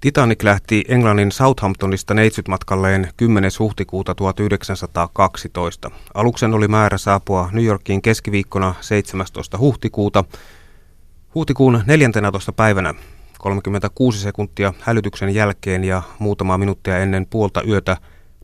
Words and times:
Titanic 0.00 0.42
lähti 0.42 0.84
Englannin 0.88 1.32
Southamptonista 1.32 2.14
neitsytmatkalleen 2.14 3.08
10. 3.16 3.50
huhtikuuta 3.58 4.14
1912. 4.14 5.90
Aluksen 6.14 6.54
oli 6.54 6.68
määrä 6.68 6.98
saapua 6.98 7.48
New 7.52 7.64
Yorkiin 7.64 8.02
keskiviikkona 8.02 8.74
17. 8.80 9.58
huhtikuuta. 9.58 10.24
Huhtikuun 11.34 11.82
14. 11.86 12.52
päivänä 12.52 12.94
36 13.38 14.18
sekuntia 14.18 14.72
hälytyksen 14.80 15.34
jälkeen 15.34 15.84
ja 15.84 16.02
muutama 16.18 16.58
minuuttia 16.58 16.98
ennen 16.98 17.26
puolta 17.26 17.62
yötä 17.62 17.96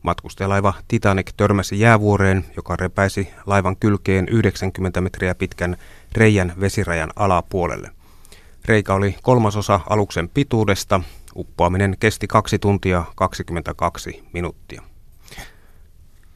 matkustajalaiva 0.03 0.73
Titanic 0.87 1.31
törmäsi 1.37 1.79
jäävuoreen, 1.79 2.45
joka 2.55 2.75
repäisi 2.75 3.29
laivan 3.45 3.75
kylkeen 3.75 4.27
90 4.29 5.01
metriä 5.01 5.35
pitkän 5.35 5.77
reijän 6.11 6.53
vesirajan 6.59 7.11
alapuolelle. 7.15 7.89
Reikä 8.65 8.93
oli 8.93 9.15
kolmasosa 9.21 9.79
aluksen 9.89 10.29
pituudesta 10.29 11.01
Uppoaminen 11.37 11.95
kesti 11.99 12.27
2 12.27 12.59
tuntia 12.59 13.03
22 13.15 14.23
minuuttia. 14.33 14.81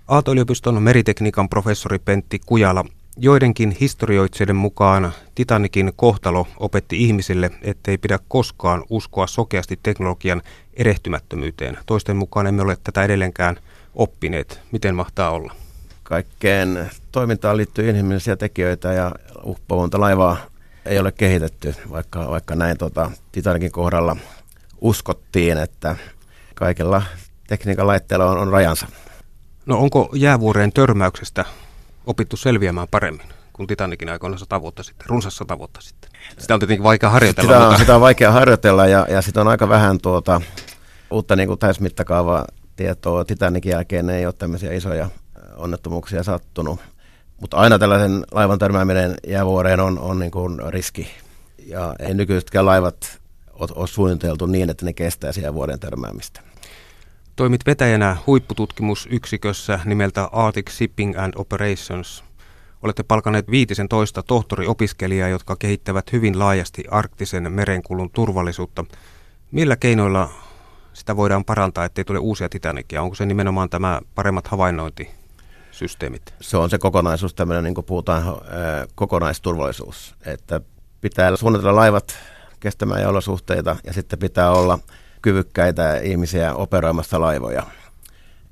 Aalto-yliopiston 0.07 0.83
meritekniikan 0.83 1.49
professori 1.49 1.99
Pentti 1.99 2.39
Kujala 2.45 2.85
Joidenkin 3.17 3.77
historioitsijoiden 3.79 4.55
mukaan 4.55 5.11
Titanikin 5.35 5.91
kohtalo 5.95 6.47
opetti 6.57 7.03
ihmisille, 7.03 7.51
ettei 7.61 7.97
pidä 7.97 8.19
koskaan 8.27 8.83
uskoa 8.89 9.27
sokeasti 9.27 9.79
teknologian 9.83 10.41
erehtymättömyyteen. 10.73 11.77
Toisten 11.85 12.17
mukaan 12.17 12.47
emme 12.47 12.61
ole 12.61 12.77
tätä 12.83 13.03
edelleenkään 13.03 13.57
oppineet. 13.95 14.59
Miten 14.71 14.95
mahtaa 14.95 15.29
olla? 15.29 15.55
Kaikkeen 16.03 16.89
toimintaan 17.11 17.57
liittyy 17.57 17.89
inhimillisiä 17.89 18.35
tekijöitä 18.35 18.93
ja 18.93 19.11
uppoavunta 19.43 19.99
laivaa 19.99 20.37
ei 20.85 20.99
ole 20.99 21.11
kehitetty, 21.11 21.75
vaikka, 21.91 22.29
vaikka 22.29 22.55
näin 22.55 22.77
tota, 22.77 23.11
Titanikin 23.31 23.71
kohdalla 23.71 24.17
uskottiin, 24.81 25.57
että 25.57 25.95
kaikilla 26.55 27.01
tekniikan 27.47 27.87
laitteilla 27.87 28.25
on, 28.25 28.37
on 28.37 28.51
rajansa. 28.51 28.87
No 29.65 29.77
onko 29.77 30.09
jäävuoreen 30.13 30.73
törmäyksestä 30.73 31.45
opittu 32.05 32.37
selviämään 32.37 32.87
paremmin 32.91 33.27
kuin 33.53 33.67
Titanikin 33.67 34.09
aikoina 34.09 34.37
sata 34.37 34.61
vuotta 34.61 34.83
sitten, 34.83 35.09
runsas 35.09 35.35
sata 35.35 35.57
vuotta 35.57 35.81
sitten? 35.81 36.11
Sitä 36.37 36.53
on 36.53 36.59
tietenkin 36.59 36.83
vaikea 36.83 37.09
harjoitella. 37.09 37.47
Sitä 37.49 37.57
on, 37.57 37.65
mutta... 37.65 37.79
sitä 37.79 37.95
on 37.95 38.01
vaikea 38.01 38.31
harjoitella 38.31 38.87
ja, 38.87 39.07
ja 39.09 39.21
sitä 39.21 39.41
on 39.41 39.47
aika 39.47 39.69
vähän 39.69 39.97
tuota, 40.01 40.41
uutta 41.11 41.35
niin 41.35 41.47
kuin 41.47 41.59
täysmittakaavaa 41.59 42.45
tietoa. 42.75 43.25
Titanikin 43.25 43.69
jälkeen 43.69 44.09
ei 44.09 44.25
ole 44.25 44.33
tämmöisiä 44.33 44.73
isoja 44.73 45.09
onnettomuuksia 45.55 46.23
sattunut. 46.23 46.79
Mutta 47.41 47.57
aina 47.57 47.79
tällaisen 47.79 48.23
laivan 48.31 48.59
törmääminen 48.59 49.15
jäävuoreen 49.27 49.79
on, 49.79 49.99
on 49.99 50.19
niin 50.19 50.31
kuin 50.31 50.59
riski. 50.73 51.07
Ja 51.65 51.95
ei 51.99 52.13
nykyisetkään 52.13 52.65
laivat 52.65 53.20
ole 53.75 53.87
suunniteltu 53.87 54.45
niin, 54.45 54.69
että 54.69 54.85
ne 54.85 54.93
kestää 54.93 55.31
siellä 55.31 55.53
vuoden 55.53 55.79
törmäämistä. 55.79 56.41
Toimit 57.35 57.65
vetäjänä 57.65 58.17
huippututkimusyksikössä 58.27 59.79
nimeltä 59.85 60.23
Arctic 60.23 60.71
Shipping 60.71 61.19
and 61.19 61.33
Operations. 61.35 62.23
Olette 62.83 63.03
palkanneet 63.03 63.51
viitisen 63.51 63.89
toista 63.89 64.23
tohtoriopiskelijaa, 64.23 65.29
jotka 65.29 65.55
kehittävät 65.55 66.11
hyvin 66.11 66.39
laajasti 66.39 66.83
arktisen 66.91 67.51
merenkulun 67.51 68.09
turvallisuutta. 68.09 68.85
Millä 69.51 69.75
keinoilla 69.75 70.29
sitä 70.93 71.15
voidaan 71.15 71.45
parantaa, 71.45 71.85
ettei 71.85 72.03
tule 72.03 72.19
uusia 72.19 72.49
Titanicia? 72.49 73.01
Onko 73.01 73.15
se 73.15 73.25
nimenomaan 73.25 73.69
tämä 73.69 74.01
paremmat 74.15 74.47
havainnointisysteemit? 74.47 76.33
Se 76.41 76.57
on 76.57 76.69
se 76.69 76.77
kokonaisuus, 76.77 77.33
tämmöinen 77.33 77.63
niin 77.63 77.75
kuin 77.75 77.85
puhutaan 77.85 78.23
kokonaisturvallisuus, 78.95 80.15
että 80.25 80.61
pitää 81.01 81.35
suunnitella 81.35 81.75
laivat 81.75 82.15
kestämään 82.61 83.07
olosuhteita 83.07 83.75
ja 83.83 83.93
sitten 83.93 84.19
pitää 84.19 84.51
olla 84.51 84.79
kyvykkäitä 85.21 85.97
ihmisiä 85.97 86.53
operoimassa 86.53 87.21
laivoja. 87.21 87.63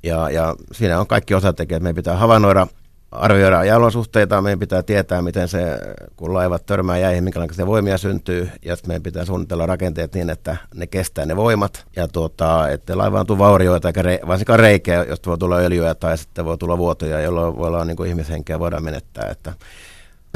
Ja, 0.03 0.29
ja 0.29 0.55
siinä 0.71 0.99
on 0.99 1.07
kaikki 1.07 1.35
osatekijät. 1.35 1.83
Meidän 1.83 1.95
pitää 1.95 2.17
havainnoida, 2.17 2.67
arvioida 3.11 3.63
jääolosuhteita, 3.63 4.41
meidän 4.41 4.59
pitää 4.59 4.83
tietää, 4.83 5.21
miten 5.21 5.47
se, 5.47 5.79
kun 6.15 6.33
laivat 6.33 6.65
törmää 6.65 6.97
jäihin, 6.97 7.23
minkälaisia 7.23 7.67
voimia 7.67 7.97
syntyy, 7.97 8.49
ja 8.65 8.75
sitten 8.75 8.89
meidän 8.89 9.03
pitää 9.03 9.25
suunnitella 9.25 9.65
rakenteet 9.65 10.13
niin, 10.13 10.29
että 10.29 10.57
ne 10.75 10.87
kestää 10.87 11.25
ne 11.25 11.35
voimat, 11.35 11.85
ja 11.95 12.07
tuota, 12.07 12.69
että 12.69 12.97
laivaan 12.97 13.25
tuu 13.25 13.37
vaurioita, 13.37 13.89
eikä 13.89 14.01
re, 14.01 14.19
varsinkaan 14.27 14.59
reikiä, 14.59 15.03
josta 15.03 15.29
voi 15.29 15.37
tulla 15.37 15.55
öljyä 15.55 15.95
tai 15.95 16.17
sitten 16.17 16.45
voi 16.45 16.57
tulla 16.57 16.77
vuotoja, 16.77 17.21
jolloin 17.21 17.57
voi 17.57 17.67
olla 17.67 17.85
niin 17.85 17.97
kuin 17.97 18.09
ihmishenkeä 18.09 18.59
voidaan 18.59 18.83
menettää. 18.83 19.29
Että 19.29 19.53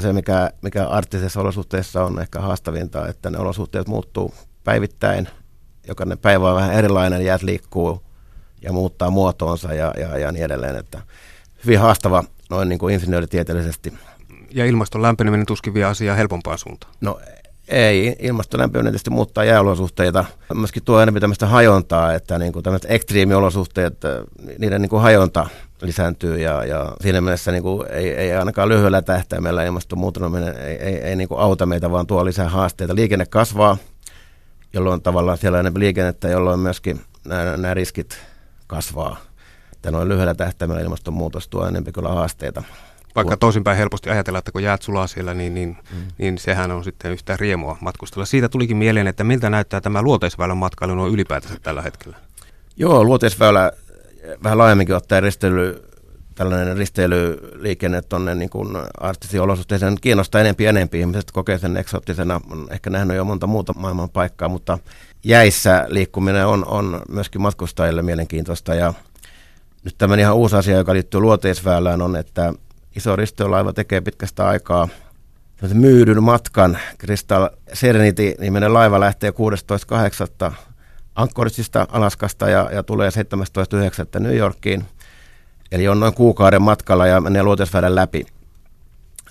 se, 0.01 0.13
mikä, 0.13 0.51
mikä 0.61 0.87
arktisessa 0.87 1.41
olosuhteissa 1.41 2.03
on 2.03 2.21
ehkä 2.21 2.39
haastavinta, 2.39 3.07
että 3.07 3.29
ne 3.29 3.37
olosuhteet 3.37 3.87
muuttuu 3.87 4.33
päivittäin. 4.63 5.29
Jokainen 5.87 6.17
päivä 6.17 6.49
on 6.49 6.55
vähän 6.55 6.73
erilainen, 6.73 7.25
jäät 7.25 7.43
liikkuu 7.43 8.03
ja 8.61 8.73
muuttaa 8.73 9.09
muotoonsa 9.09 9.73
ja, 9.73 9.93
ja, 9.99 10.17
ja 10.17 10.31
niin 10.31 10.45
edelleen. 10.45 10.75
Että 10.75 11.01
hyvin 11.65 11.79
haastava 11.79 12.23
noin 12.49 12.69
niin 12.69 12.79
kuin 12.79 12.93
insinööritieteellisesti. 12.93 13.93
Ja 14.51 14.65
ilmaston 14.65 15.01
lämpeneminen 15.01 15.45
tuskin 15.45 15.73
vie 15.73 15.83
asiaa 15.83 16.15
helpompaan 16.15 16.57
suuntaan. 16.57 16.93
No 17.01 17.19
ei, 17.67 18.15
ilmaston 18.19 18.59
lämpeneminen 18.59 18.91
tietysti 18.93 19.09
muuttaa 19.09 19.43
jääolosuhteita. 19.43 20.25
Myöskin 20.53 20.83
tuo 20.83 21.01
enemmän 21.01 21.21
tämmöistä 21.21 21.47
hajontaa, 21.47 22.13
että 22.13 22.39
niin 22.39 22.53
kuin 22.53 22.63
tämmöiset 22.63 22.91
ekstriimiolosuhteet, 22.91 23.97
niiden 24.57 24.81
niin 24.81 24.89
kuin 24.89 25.01
hajonta 25.01 25.47
lisääntyy 25.81 26.39
ja, 26.39 26.65
ja 26.65 26.93
siinä 27.01 27.21
mielessä 27.21 27.51
niin 27.51 27.63
kuin 27.63 27.87
ei, 27.89 28.09
ei 28.13 28.33
ainakaan 28.33 28.69
lyhyellä 28.69 29.01
tähtäimellä 29.01 29.63
ilmastonmuuttuminen 29.63 30.57
ei, 30.57 30.75
ei, 30.75 30.95
ei 30.95 31.15
niin 31.15 31.27
kuin 31.27 31.39
auta 31.39 31.65
meitä, 31.65 31.91
vaan 31.91 32.07
tuo 32.07 32.25
lisää 32.25 32.49
haasteita. 32.49 32.95
Liikenne 32.95 33.25
kasvaa, 33.25 33.77
jolloin 34.73 35.01
tavallaan 35.01 35.37
siellä 35.37 35.55
on 35.55 35.59
enemmän 35.59 35.79
liikennettä, 35.79 36.27
jolloin 36.27 36.59
myöskin 36.59 37.01
nämä, 37.25 37.57
nämä 37.57 37.73
riskit 37.73 38.17
kasvaa. 38.67 39.17
Että 39.73 39.91
noin 39.91 40.09
lyhyellä 40.09 40.35
tähtäimellä 40.35 40.81
ilmastonmuutos 40.81 41.47
tuo 41.47 41.67
enemmän 41.67 41.93
kyllä 41.93 42.09
haasteita. 42.09 42.63
Vaikka 43.15 43.37
toisinpäin 43.37 43.77
helposti 43.77 44.09
ajatella, 44.09 44.39
että 44.39 44.51
kun 44.51 44.63
jäät 44.63 44.81
sulaa 44.81 45.07
siellä, 45.07 45.33
niin, 45.33 45.53
niin, 45.53 45.77
mm. 45.91 45.97
niin 46.17 46.37
sehän 46.37 46.71
on 46.71 46.83
sitten 46.83 47.11
yhtä 47.11 47.37
riemua 47.37 47.77
matkustella. 47.81 48.25
Siitä 48.25 48.49
tulikin 48.49 48.77
mieleen, 48.77 49.07
että 49.07 49.23
miltä 49.23 49.49
näyttää 49.49 49.81
tämä 49.81 50.01
luoteisväylän 50.01 50.57
matkailu 50.57 50.95
noin 50.95 51.13
ylipäätänsä 51.13 51.59
tällä 51.63 51.81
hetkellä? 51.81 52.17
Joo, 52.77 53.03
luoteisväylä 53.03 53.71
vähän 54.43 54.57
laajemminkin 54.57 54.95
ottaen 54.95 55.23
risteily, 55.23 55.89
tällainen 56.35 56.77
risteilyliikenne 56.77 58.01
tuonne 58.01 58.35
niin 58.35 58.49
kuin 58.49 58.77
arktisiin 58.99 59.41
olosuhteisiin 59.41 59.97
kiinnostaa 60.01 60.41
enempi 60.41 60.63
ja 60.63 60.69
enempi. 60.69 60.99
Ihmiset 60.99 61.31
kokee 61.31 61.57
sen 61.57 61.77
eksoottisena, 61.77 62.41
on 62.51 62.67
ehkä 62.71 62.89
nähnyt 62.89 63.17
jo 63.17 63.25
monta 63.25 63.47
muuta 63.47 63.73
maailman 63.73 64.09
paikkaa, 64.09 64.49
mutta 64.49 64.79
jäissä 65.23 65.85
liikkuminen 65.87 66.47
on, 66.47 66.65
on 66.67 67.01
myöskin 67.09 67.41
matkustajille 67.41 68.01
mielenkiintoista. 68.01 68.75
Ja 68.75 68.93
nyt 69.83 69.95
tämmöinen 69.97 70.23
ihan 70.23 70.35
uusi 70.35 70.55
asia, 70.55 70.77
joka 70.77 70.93
liittyy 70.93 71.19
luoteisväylään, 71.19 72.01
on, 72.01 72.15
että 72.15 72.53
iso 72.95 73.15
risteilylaiva 73.15 73.73
tekee 73.73 74.01
pitkästä 74.01 74.47
aikaa 74.47 74.87
myydyn 75.73 76.23
matkan. 76.23 76.77
Crystal 76.99 77.49
Serenity-niminen 77.73 78.73
laiva 78.73 78.99
lähtee 78.99 79.33
16.8. 80.49 80.53
Anchoragesta 81.15 81.87
Alaskasta 81.91 82.49
ja, 82.49 82.69
ja 82.73 82.83
tulee 82.83 83.09
17.9. 83.09 84.19
New 84.19 84.37
Yorkiin. 84.37 84.85
Eli 85.71 85.87
on 85.87 85.99
noin 85.99 86.13
kuukauden 86.13 86.61
matkalla 86.61 87.07
ja 87.07 87.21
menee 87.21 87.43
luoteisväylän 87.43 87.95
läpi. 87.95 88.25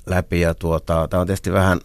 läpi 0.07 0.41
ja 0.41 0.55
tuota, 0.55 1.09
tämä 1.09 1.21
on 1.21 1.27
tietysti 1.27 1.53
vähän 1.53 1.81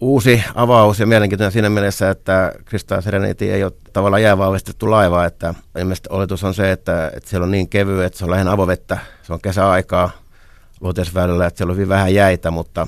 uusi 0.00 0.42
avaus 0.54 1.00
ja 1.00 1.06
mielenkiintoinen 1.06 1.52
siinä 1.52 1.70
mielessä, 1.70 2.10
että 2.10 2.52
Crystal 2.68 3.00
Serenity 3.00 3.52
ei 3.52 3.64
ole 3.64 3.72
tavallaan 3.92 4.22
jäävahvistettu 4.22 4.90
laiva, 4.90 5.24
että 5.24 5.54
ilmeisesti 5.78 6.08
oletus 6.12 6.44
on 6.44 6.54
se, 6.54 6.72
että, 6.72 7.12
että 7.16 7.30
siellä 7.30 7.44
on 7.44 7.50
niin 7.50 7.68
kevyt, 7.68 8.04
että 8.04 8.18
se 8.18 8.24
on 8.24 8.30
lähinnä 8.30 8.52
avovettä, 8.52 8.98
se 9.22 9.32
on 9.32 9.40
kesäaikaa 9.40 10.10
luoteisväylällä, 10.80 11.46
että 11.46 11.58
siellä 11.58 11.70
on 11.70 11.76
hyvin 11.76 11.88
vähän 11.88 12.14
jäitä, 12.14 12.50
mutta 12.50 12.86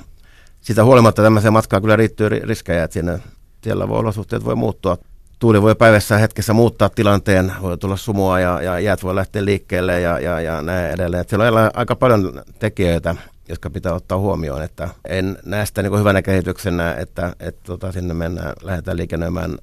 sitä 0.60 0.84
huolimatta 0.84 1.22
tämmöiseen 1.22 1.52
matkaan 1.52 1.82
kyllä 1.82 1.96
riittyy 1.96 2.28
riskejä, 2.28 2.84
että 2.84 2.92
siinä, 2.92 3.18
siellä 3.62 3.88
voi 3.88 3.98
olosuhteet 3.98 4.44
voi 4.44 4.56
muuttua. 4.56 4.98
Tuuli 5.38 5.62
voi 5.62 5.74
päivässä 5.74 6.18
hetkessä 6.18 6.52
muuttaa 6.52 6.88
tilanteen, 6.88 7.52
voi 7.62 7.78
tulla 7.78 7.96
sumua 7.96 8.40
ja, 8.40 8.62
ja 8.62 8.80
jäät 8.80 9.02
voi 9.02 9.14
lähteä 9.14 9.44
liikkeelle 9.44 10.00
ja, 10.00 10.18
ja, 10.18 10.40
ja 10.40 10.62
näin 10.62 10.90
edelleen. 10.90 11.20
Että 11.20 11.30
siellä 11.30 11.64
on 11.64 11.70
aika 11.74 11.96
paljon 11.96 12.42
tekijöitä, 12.58 13.14
jotka 13.52 13.70
pitää 13.70 13.94
ottaa 13.94 14.18
huomioon. 14.18 14.62
Että 14.62 14.88
en 15.08 15.38
näe 15.44 15.66
sitä 15.66 15.82
niin 15.82 15.98
hyvänä 15.98 16.22
kehityksenä, 16.22 16.94
että, 16.94 17.36
että 17.40 17.60
tota, 17.64 17.92
sinne 17.92 18.14
mennään, 18.14 18.52
lähdetään 18.62 18.96
liikennöimään 18.96 19.58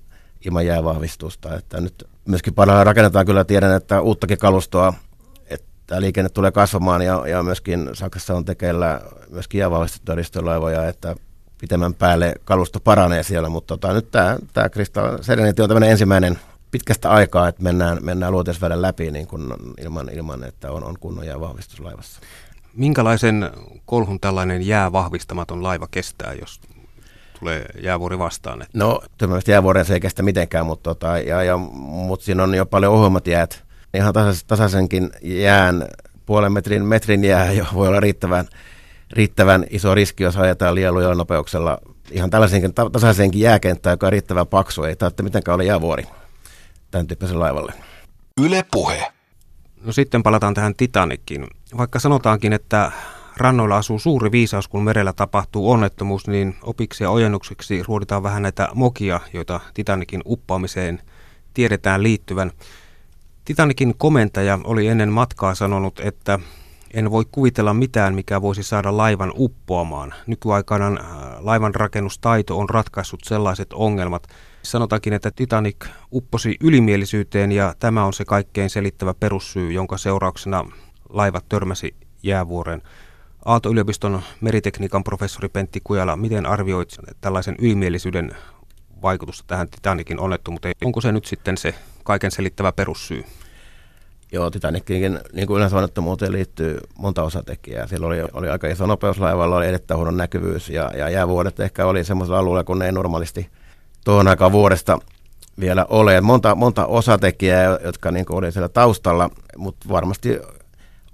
ilman 0.46 0.66
jäävahvistusta. 0.66 1.56
Että 1.56 1.82
nyt 1.82 2.08
myöskin 2.26 2.54
parhaillaan 2.54 2.86
rakennetaan 2.86 3.26
kyllä, 3.26 3.44
tiedän, 3.44 3.76
että 3.76 4.02
uuttakin 4.02 4.38
kalustoa, 4.38 4.94
että 5.50 6.02
liikenne 6.02 6.30
tulee 6.30 6.52
kasvamaan 6.52 7.02
ja, 7.02 7.28
ja 7.28 7.44
myöskin 7.44 7.90
Saksassa 7.94 8.34
on 8.36 8.46
tekeillä 8.46 9.02
myöskin 9.30 9.60
jäävahvistettuja 9.60 10.88
että 10.90 11.16
pitemmän 11.62 11.94
päälle 11.94 12.34
kalusto 12.44 12.80
paranee 12.80 13.24
siellä, 13.24 13.50
mutta 13.50 13.78
tota, 13.78 13.94
nyt 13.94 14.12
tämä, 14.12 14.38
tämä 14.54 14.70
Crystal 14.70 15.18
Serenity 15.22 15.62
on 15.62 15.70
tämmöinen 15.70 15.92
ensimmäinen 15.92 16.40
pitkästä 16.72 17.10
aikaa, 17.10 17.48
että 17.48 17.64
mennään, 17.64 17.98
mennään 18.02 18.32
luoteisväylän 18.32 18.82
läpi 18.82 19.12
niin 19.12 19.28
kun 19.28 19.74
ilman, 19.82 20.10
ilman, 20.14 20.44
että 20.44 20.72
on, 20.72 20.84
on 20.84 20.96
kunnon 21.00 21.26
jäävahvistus 21.26 21.80
laivassa. 21.80 22.22
Minkälaisen 22.80 23.52
kolhun 23.86 24.20
tällainen 24.20 24.68
jäävahvistamaton 24.68 25.64
laiva 25.64 25.88
kestää, 25.92 26.34
jos 26.34 26.62
tulee 27.40 27.66
jäävuori 27.82 28.20
vastaan? 28.20 28.62
Että... 28.62 28.78
No, 28.78 29.02
törmästä 29.18 29.52
jäävuoren 29.52 29.86
se 29.86 29.94
ei 29.94 30.00
kestä 30.00 30.24
mitenkään, 30.24 30.66
mutta, 30.66 30.84
tota, 30.84 31.18
ja, 31.18 31.44
ja, 31.44 31.58
mutta 31.58 32.26
siinä 32.26 32.44
on 32.44 32.56
jo 32.56 32.66
paljon 32.66 32.94
ohuemmat 32.94 33.28
jäät. 33.28 33.64
Ihan 33.94 34.14
tasais, 34.14 34.44
tasaisenkin 34.44 35.10
jään, 35.22 35.88
puolen 36.26 36.52
metrin, 36.52 36.86
metrin 36.86 37.24
jää 37.24 37.52
jo 37.52 37.66
voi 37.74 37.88
olla 37.88 38.00
riittävän, 38.00 38.48
riittävän 39.12 39.66
iso 39.70 39.96
riski, 39.96 40.24
jos 40.24 40.38
ajetaan 40.38 40.76
liian 40.76 40.94
lujalla 40.94 41.16
nopeuksella. 41.16 41.78
Ihan 42.12 42.30
tällaisenkin 42.30 42.74
tasaisenkin 42.74 43.42
jääkenttään, 43.42 43.94
joka 43.94 44.08
on 44.08 44.12
riittävän 44.12 44.48
paksu, 44.48 44.84
ei 44.84 44.96
tarvitse 44.96 45.24
mitenkään 45.24 45.54
olla 45.54 45.64
jäävuori 45.64 46.04
tämän 46.92 47.08
tyyppisen 47.08 47.40
laivalle. 47.40 47.74
Yle 48.42 48.66
puhe. 48.72 49.19
No 49.84 49.92
sitten 49.92 50.24
palataan 50.24 50.54
tähän 50.54 50.76
Titanikkiin. 50.76 51.48
Vaikka 51.78 52.00
sanotaankin, 52.00 52.54
että 52.54 52.92
rannoilla 53.38 53.78
asuu 53.78 54.00
suuri 54.00 54.32
viisaus, 54.32 54.68
kun 54.68 54.84
merellä 54.84 55.14
tapahtuu 55.14 55.72
onnettomuus, 55.72 56.28
niin 56.28 56.56
opiksi 56.64 57.04
ja 57.04 57.10
ojennukseksi 57.10 57.84
ruoditaan 57.84 58.24
vähän 58.24 58.42
näitä 58.42 58.70
mokia, 58.74 59.20
joita 59.34 59.60
Titanikin 59.74 60.22
uppaamiseen 60.26 61.02
tiedetään 61.54 62.04
liittyvän. 62.04 62.52
Titanikin 63.46 63.96
komentaja 63.98 64.60
oli 64.64 64.88
ennen 64.88 65.12
matkaa 65.12 65.56
sanonut, 65.56 66.00
että 66.00 66.40
en 66.94 67.12
voi 67.12 67.26
kuvitella 67.32 67.74
mitään, 67.74 68.16
mikä 68.16 68.42
voisi 68.42 68.64
saada 68.64 68.98
laivan 68.98 69.34
uppoamaan. 69.36 70.14
Nykyaikana 70.28 70.88
äh, 70.88 70.96
laivan 71.40 71.76
rakennustaito 71.76 72.60
on 72.60 72.70
ratkaissut 72.70 73.20
sellaiset 73.24 73.74
ongelmat. 73.74 74.28
Sanotaankin, 74.64 75.14
että 75.14 75.32
Titanic 75.32 75.86
upposi 76.12 76.56
ylimielisyyteen 76.62 77.52
ja 77.52 77.76
tämä 77.80 78.06
on 78.06 78.14
se 78.14 78.26
kaikkein 78.26 78.70
selittävä 78.70 79.14
perussyy, 79.14 79.72
jonka 79.72 79.98
seurauksena 79.98 80.66
laivat 81.10 81.46
törmäsi 81.50 81.96
jäävuoren. 82.24 82.82
Aalto-yliopiston 83.46 84.22
meritekniikan 84.42 85.04
professori 85.04 85.50
Pentti 85.50 85.82
Kujala, 85.84 86.16
miten 86.16 86.46
arvioit 86.46 86.98
tällaisen 87.22 87.56
ylimielisyyden 87.60 88.32
vaikutusta 89.02 89.44
tähän 89.48 89.70
Titanikin 89.70 90.20
onnettomuuteen? 90.20 90.76
Onko 90.86 91.02
se 91.02 91.12
nyt 91.12 91.26
sitten 91.26 91.58
se 91.58 91.76
kaiken 92.04 92.32
selittävä 92.32 92.72
perussyy? 92.72 93.24
Joo, 94.32 94.50
Titanikin 94.50 95.20
niin 95.34 95.48
kuin 95.48 95.58
yleensä 95.58 95.76
onnettomuuteen 95.76 96.32
liittyy 96.32 96.80
monta 96.98 97.24
osatekijää. 97.24 97.88
Siellä 97.88 98.08
oli, 98.08 98.18
oli 98.34 98.50
aika 98.50 98.68
iso 98.68 98.86
nopeuslaivalla, 98.86 99.56
oli 99.56 99.68
erittäin 99.68 99.98
huono 99.98 100.12
näkyvyys 100.12 100.70
ja, 100.70 100.92
ja 100.98 101.10
jäävuodet 101.10 101.60
ehkä 101.60 101.86
oli 101.86 102.04
semmoisella 102.04 102.40
alueella, 102.40 102.64
kun 102.64 102.80
ne 102.80 102.86
ei 102.86 102.92
normaalisti 102.92 103.50
tuohon 104.06 104.28
aikaan 104.28 104.52
vuodesta 104.52 105.00
vielä 105.60 105.86
ole. 105.90 106.22
Monta, 106.22 106.56
monta 106.56 106.86
osatekijää, 106.86 107.80
jotka 107.84 108.12
niin 108.12 108.26
oli 108.30 108.52
siellä 108.52 108.70
taustalla, 108.70 109.30
mutta 109.58 109.90
varmasti 109.90 110.40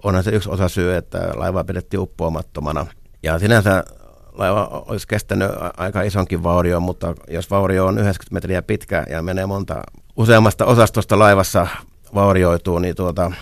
onhan 0.02 0.24
se 0.24 0.30
yksi 0.30 0.50
osa 0.50 0.68
syy, 0.68 0.96
että 0.96 1.30
laiva 1.34 1.64
pidettiin 1.64 2.00
uppoamattomana. 2.00 2.86
Ja 3.22 3.38
sinänsä 3.38 3.84
laiva 4.32 4.84
olisi 4.88 5.08
kestänyt 5.08 5.50
aika 5.76 6.02
isonkin 6.02 6.42
vaurion, 6.42 6.82
mutta 6.82 7.14
jos 7.28 7.50
vaurio 7.50 7.86
on 7.86 7.98
90 7.98 8.34
metriä 8.34 8.62
pitkä 8.62 9.06
ja 9.10 9.22
menee 9.22 9.46
monta 9.46 9.82
useammasta 10.16 10.64
osastosta 10.64 11.18
laivassa 11.18 11.66
vaurioituu, 12.14 12.78
niin, 12.78 12.96
tuota, 12.96 13.32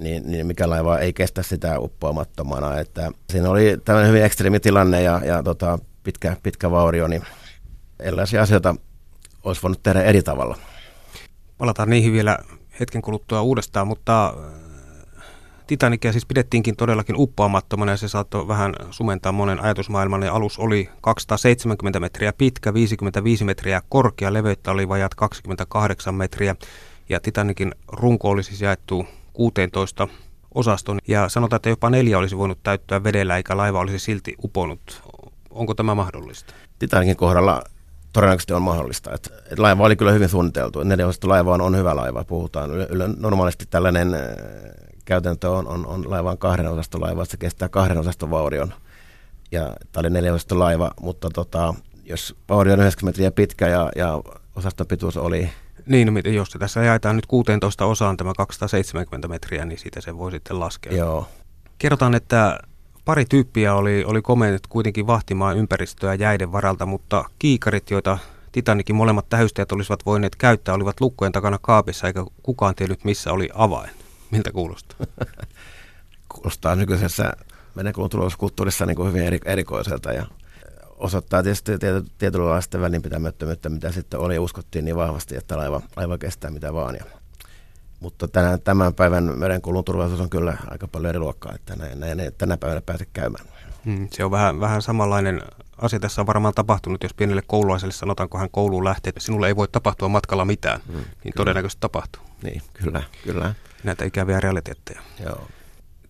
niin, 0.00 0.22
niin 0.26 0.46
mikä 0.46 0.70
laiva 0.70 0.98
ei 0.98 1.12
kestä 1.12 1.42
sitä 1.42 1.78
uppoamattomana. 1.78 2.78
Että 2.78 3.10
siinä 3.30 3.50
oli 3.50 3.76
tämmöinen 3.84 4.08
hyvin 4.08 4.24
ekstreemi 4.24 4.60
tilanne 4.60 5.02
ja, 5.02 5.20
ja 5.24 5.42
tota, 5.42 5.78
pitkä, 6.02 6.36
pitkä 6.42 6.70
vaurio, 6.70 7.06
niin 7.06 7.22
erilaisia 8.00 8.42
asioita 8.42 8.74
olisi 9.44 9.62
voinut 9.62 9.82
tehdä 9.82 10.02
eri 10.02 10.22
tavalla. 10.22 10.58
Palataan 11.58 11.90
niihin 11.90 12.12
vielä 12.12 12.38
hetken 12.80 13.02
kuluttua 13.02 13.42
uudestaan, 13.42 13.86
mutta 13.86 14.34
Titanicia 15.70 16.12
siis 16.12 16.26
pidettiinkin 16.26 16.76
todellakin 16.76 17.16
uppoamattomana 17.18 17.92
ja 17.92 17.96
se 17.96 18.08
saattoi 18.08 18.48
vähän 18.48 18.74
sumentaa 18.90 19.32
monen 19.32 19.60
ajatusmaailman. 19.60 20.22
Ja 20.22 20.34
alus 20.34 20.58
oli 20.58 20.88
270 21.00 22.00
metriä 22.00 22.32
pitkä, 22.32 22.74
55 22.74 23.44
metriä 23.44 23.82
korkea, 23.88 24.32
leveyttä 24.32 24.70
oli 24.70 24.88
vajat 24.88 25.14
28 25.14 26.14
metriä 26.14 26.56
ja 27.08 27.20
Titanikin 27.20 27.74
runko 27.88 28.30
olisi 28.30 28.48
siis 28.48 28.60
jaettu 28.60 29.06
16 29.32 30.08
osaston 30.54 30.98
ja 31.08 31.28
sanotaan, 31.28 31.56
että 31.56 31.68
jopa 31.68 31.90
neljä 31.90 32.18
olisi 32.18 32.38
voinut 32.38 32.58
täyttää 32.62 33.04
vedellä 33.04 33.36
eikä 33.36 33.56
laiva 33.56 33.80
olisi 33.80 33.98
silti 33.98 34.34
uponut. 34.44 35.02
Onko 35.50 35.74
tämä 35.74 35.94
mahdollista? 35.94 36.54
Titanikin 36.78 37.16
kohdalla 37.16 37.62
todennäköisesti 38.12 38.52
on 38.52 38.62
mahdollista. 38.62 39.14
Että, 39.14 39.30
että 39.36 39.62
laiva 39.62 39.84
oli 39.84 39.96
kyllä 39.96 40.12
hyvin 40.12 40.28
suunniteltu. 40.28 40.82
Neljä 40.82 41.06
laiva 41.24 41.54
on, 41.54 41.60
on 41.60 41.76
hyvä 41.76 41.96
laiva, 41.96 42.24
puhutaan. 42.24 42.70
Yle, 42.70 43.08
normaalisti 43.16 43.66
tällainen 43.70 44.16
käytäntö 45.04 45.50
on, 45.50 45.68
on, 45.68 45.86
on 45.86 46.10
laivaan 46.10 46.38
kahden 46.38 46.68
osaston 46.68 47.00
laiva, 47.00 47.24
se 47.24 47.36
kestää 47.36 47.68
kahden 47.68 47.98
osaston 47.98 48.30
vaurion. 48.30 48.74
Ja 49.52 49.76
tämä 49.92 50.00
oli 50.00 50.10
neljän 50.10 50.34
osaston 50.34 50.58
laiva, 50.58 50.90
mutta 51.00 51.28
tota, 51.30 51.74
jos 52.04 52.36
vaurio 52.48 52.72
on 52.72 52.80
90 52.80 53.04
metriä 53.04 53.30
pitkä 53.30 53.68
ja, 53.68 53.90
ja 53.96 54.20
osaston 54.56 54.86
pituus 54.86 55.16
oli 55.16 55.50
niin, 55.86 56.14
no, 56.14 56.30
jos 56.30 56.50
se 56.50 56.58
tässä 56.58 56.82
jaetaan 56.84 57.16
nyt 57.16 57.26
16 57.26 57.84
osaan 57.84 58.16
tämä 58.16 58.32
270 58.36 59.28
metriä, 59.28 59.64
niin 59.64 59.78
siitä 59.78 60.00
se 60.00 60.18
voi 60.18 60.30
sitten 60.30 60.60
laskea. 60.60 60.92
Joo. 60.92 61.28
Kerrotaan, 61.78 62.14
että 62.14 62.58
pari 63.04 63.24
tyyppiä 63.24 63.74
oli, 63.74 64.04
oli 64.04 64.22
komennut 64.22 64.66
kuitenkin 64.66 65.06
vahtimaan 65.06 65.56
ympäristöä 65.56 66.14
jäiden 66.14 66.52
varalta, 66.52 66.86
mutta 66.86 67.24
kiikarit, 67.38 67.90
joita 67.90 68.18
Titanikin 68.52 68.96
molemmat 68.96 69.28
tähystäjät 69.28 69.72
olisivat 69.72 70.06
voineet 70.06 70.36
käyttää, 70.36 70.74
olivat 70.74 71.00
lukkojen 71.00 71.32
takana 71.32 71.58
kaapissa, 71.62 72.06
eikä 72.06 72.24
kukaan 72.42 72.74
tiennyt, 72.74 73.04
missä 73.04 73.32
oli 73.32 73.48
avain. 73.54 73.90
Miltä 74.30 74.52
kuulostaa? 74.52 75.06
kuulostaa 76.34 76.76
nykyisessä 76.76 77.32
menekulun 77.74 78.10
turvallisuuskulttuurissa 78.10 78.86
niin 78.86 79.06
hyvin 79.06 79.22
eri, 79.22 79.38
erikoiselta 79.44 80.12
ja 80.12 80.26
osoittaa 80.96 81.42
tietysti 81.42 81.72
sitten 82.60 82.80
välinpitämättömyyttä, 82.80 83.68
mitä 83.68 83.92
sitten 83.92 84.20
oli 84.20 84.34
ja 84.34 84.42
uskottiin 84.42 84.84
niin 84.84 84.96
vahvasti, 84.96 85.36
että 85.36 85.56
laiva, 85.56 85.80
laiva 85.96 86.18
kestää 86.18 86.50
mitä 86.50 86.74
vaan. 86.74 86.94
Ja, 86.94 87.04
mutta 88.00 88.28
tänään, 88.28 88.60
tämän 88.60 88.94
päivän 88.94 89.38
merenkulun 89.38 89.84
turvallisuus 89.84 90.20
on 90.20 90.30
kyllä 90.30 90.56
aika 90.70 90.88
paljon 90.88 91.10
eri 91.10 91.18
luokkaa, 91.18 91.54
että 91.54 91.76
näin, 91.76 92.00
näin 92.00 92.20
ei 92.20 92.30
tänä 92.30 92.56
päivänä 92.56 92.80
pääse 92.80 93.06
käymään. 93.12 93.46
Hmm, 93.84 94.08
se 94.10 94.24
on 94.24 94.30
vähän, 94.30 94.60
vähän 94.60 94.82
samanlainen 94.82 95.42
asia 95.78 96.00
tässä 96.00 96.20
on 96.20 96.26
varmaan 96.26 96.54
tapahtunut, 96.54 97.02
jos 97.02 97.14
pienelle 97.14 97.42
koululaiselle 97.46 97.92
sanotaan, 97.92 98.28
kun 98.28 98.40
hän 98.40 98.50
kouluun 98.50 98.84
lähtee, 98.84 99.08
että 99.08 99.20
sinulle 99.20 99.46
ei 99.46 99.56
voi 99.56 99.68
tapahtua 99.68 100.08
matkalla 100.08 100.44
mitään, 100.44 100.80
hmm, 100.86 100.94
niin 100.94 101.04
kyllä. 101.22 101.34
todennäköisesti 101.36 101.80
tapahtuu. 101.80 102.22
Niin, 102.42 102.62
kyllä, 102.72 103.02
kyllä. 103.24 103.54
Näitä 103.84 104.04
ikäviä 104.04 104.40
realiteetteja. 104.40 105.00
Joo. 105.24 105.48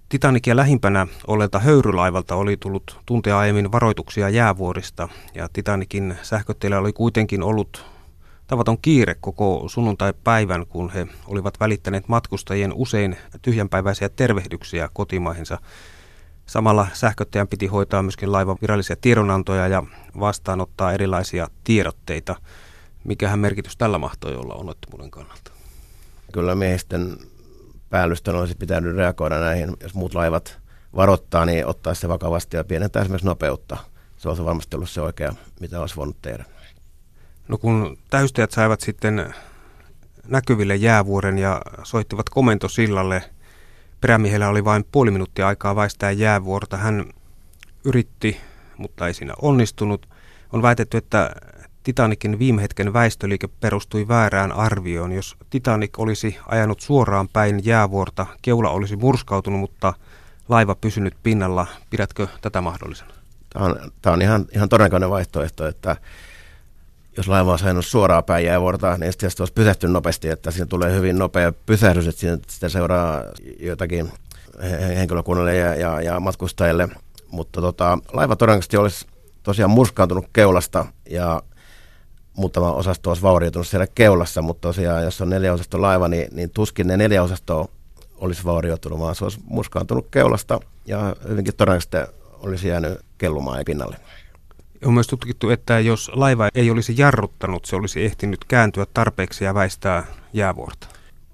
Titanikia 0.09 0.57
lähimpänä 0.57 1.07
olleelta 1.27 1.59
höyrylaivalta 1.59 2.35
oli 2.35 2.57
tullut 2.57 3.01
tuntia 3.07 3.39
aiemmin 3.39 3.73
varoituksia 3.73 4.29
jäävuorista 4.29 5.09
ja 5.35 5.49
Titanikin 5.53 6.19
sähkötteillä 6.23 6.79
oli 6.79 6.93
kuitenkin 6.93 7.43
ollut 7.43 7.85
tavaton 8.51 8.79
kiire 8.83 9.17
koko 9.21 9.65
sunnuntai-päivän, 9.67 10.67
kun 10.67 10.91
he 10.91 11.07
olivat 11.27 11.61
välittäneet 11.61 12.09
matkustajien 12.09 12.73
usein 12.75 13.17
tyhjänpäiväisiä 13.43 14.09
tervehdyksiä 14.09 14.89
kotimaihinsa. 14.93 15.59
Samalla 16.47 16.87
sähköttäjän 16.93 17.49
piti 17.49 17.67
hoitaa 17.67 18.03
myöskin 18.03 18.33
laivan 18.33 18.57
virallisia 18.63 18.97
tiedonantoja 19.01 19.69
ja 19.69 19.83
vastaanottaa 20.21 20.93
erilaisia 20.93 21.49
tiedotteita. 21.65 22.37
Mikähän 23.05 23.39
merkitys 23.39 23.77
tällä 23.77 23.99
mahtoi 23.99 24.37
olla 24.37 24.55
onnettomuuden 24.55 25.11
kannalta? 25.11 25.53
Kyllä 26.33 26.55
miehisten 26.55 27.17
päällystön 27.91 28.35
olisi 28.35 28.55
pitänyt 28.55 28.97
reagoida 28.97 29.41
näihin, 29.41 29.77
jos 29.81 29.95
muut 29.95 30.15
laivat 30.15 30.59
varoittaa, 30.97 31.47
niin 31.47 31.67
ottaa 31.67 31.95
se 31.95 32.09
vakavasti 32.09 32.57
ja 32.57 32.65
pienentää 32.65 33.03
esimerkiksi 33.03 33.27
nopeutta. 33.27 33.77
Se 34.17 34.29
olisi 34.29 34.45
varmasti 34.45 34.77
ollut 34.77 34.91
se 34.91 35.01
oikea, 35.01 35.35
mitä 35.61 35.81
olisi 35.81 35.97
voinut 35.97 36.17
tehdä. 36.23 36.45
No 37.49 37.59
kun 37.59 37.99
täystäjät 38.11 38.51
saivat 38.51 38.81
sitten 38.81 39.35
näkyville 40.27 40.77
jäävuoren 40.77 41.39
ja 41.39 41.63
soittivat 41.83 42.29
komentosillalle, 42.29 43.23
perämiehellä 44.01 44.49
oli 44.49 44.65
vain 44.65 44.85
puoli 44.93 45.11
minuuttia 45.11 45.47
aikaa 45.47 45.77
väistää 45.77 46.11
jäävuorta. 46.11 46.77
Hän 46.77 47.05
yritti, 47.85 48.41
mutta 48.77 49.07
ei 49.07 49.15
siinä 49.15 49.35
onnistunut. 49.43 50.09
On 50.53 50.63
väitetty, 50.63 50.97
että 50.97 51.31
Titanikin 51.83 52.39
viime 52.39 52.63
hetken 52.63 52.93
väistöliike 52.93 53.49
perustui 53.61 54.09
väärään 54.09 54.53
arvioon. 54.53 55.13
Jos 55.13 55.37
Titanic 55.51 55.99
olisi 55.99 56.39
ajanut 56.47 56.81
suoraan 56.81 57.29
päin 57.29 57.65
jäävuorta, 57.65 58.27
keula 58.43 58.71
olisi 58.71 58.97
murskautunut, 58.97 59.61
mutta 59.61 59.93
laiva 60.49 60.75
pysynyt 60.75 61.15
pinnalla. 61.23 61.67
Pidätkö 61.91 62.27
tätä 62.41 62.61
mahdollisena? 62.61 63.15
Tämä 63.53 63.65
on, 63.65 63.93
tämä 64.03 64.15
on 64.15 64.23
ihan, 64.23 64.47
ihan 64.55 64.69
todennäköinen 64.69 65.11
vaihtoehto, 65.11 65.67
että 65.67 65.97
jos 67.17 67.29
laiva 67.29 67.51
olisi 67.51 67.65
ajanut 67.65 67.87
suoraan 67.87 68.25
päin 68.25 68.47
jäävuorta, 68.47 68.97
niin 68.97 69.13
sitten 69.13 69.31
olisi 69.39 69.53
pysähtynyt 69.53 69.93
nopeasti, 69.93 70.29
että 70.29 70.51
siinä 70.51 70.67
tulee 70.67 70.93
hyvin 70.93 71.19
nopea 71.19 71.53
pysähdys, 71.67 72.07
että 72.07 72.21
siinä 72.21 72.39
sitten 72.49 72.71
seuraa 72.71 73.23
jotakin 73.61 74.13
henkilökunnalle 74.97 75.57
ja, 75.57 75.75
ja, 75.75 76.01
ja 76.01 76.21
matkustajille. 76.21 76.89
Mutta 77.31 77.61
tota, 77.61 77.99
laiva 78.13 78.37
todennäköisesti 78.37 78.77
olisi 78.77 79.07
tosiaan 79.43 79.71
murskaantunut 79.71 80.27
keulasta 80.33 80.87
ja 81.11 81.43
muutama 82.37 82.73
osasto 82.73 83.11
olisi 83.11 83.23
vaurioitunut 83.23 83.67
siellä 83.67 83.87
keulassa, 83.95 84.43
mutta 84.43 84.69
tosiaan 84.69 85.05
jos 85.05 85.21
on 85.21 85.31
neljä 85.31 85.53
osasto 85.53 85.83
laiva, 85.83 86.09
niin, 86.09 86.29
niin 86.33 86.51
tuskin 86.51 86.87
ne 86.87 86.97
neljä 86.97 87.23
osastoa 87.23 87.69
olisi 88.17 88.45
vaurioitunut, 88.45 89.01
vaan 89.01 89.15
se 89.15 89.25
olisi 89.25 89.41
murskaantunut 89.45 90.07
keulasta 90.11 90.61
ja 90.87 91.17
hyvinkin 91.29 91.57
todennäköisesti 91.57 91.97
olisi 92.41 92.69
jäänyt 92.69 92.99
kellumaan 93.19 93.63
pinnalle. 93.67 93.97
On 94.85 94.95
myös 94.95 95.07
tutkittu, 95.07 95.51
että 95.51 95.81
jos 95.81 96.11
laiva 96.15 96.49
ei 96.55 96.71
olisi 96.71 96.95
jarruttanut, 96.97 97.65
se 97.65 97.77
olisi 97.77 98.05
ehtinyt 98.05 98.45
kääntyä 98.45 98.87
tarpeeksi 98.95 99.45
ja 99.45 99.55
väistää 99.55 100.07
jäävuorta. 100.33 100.87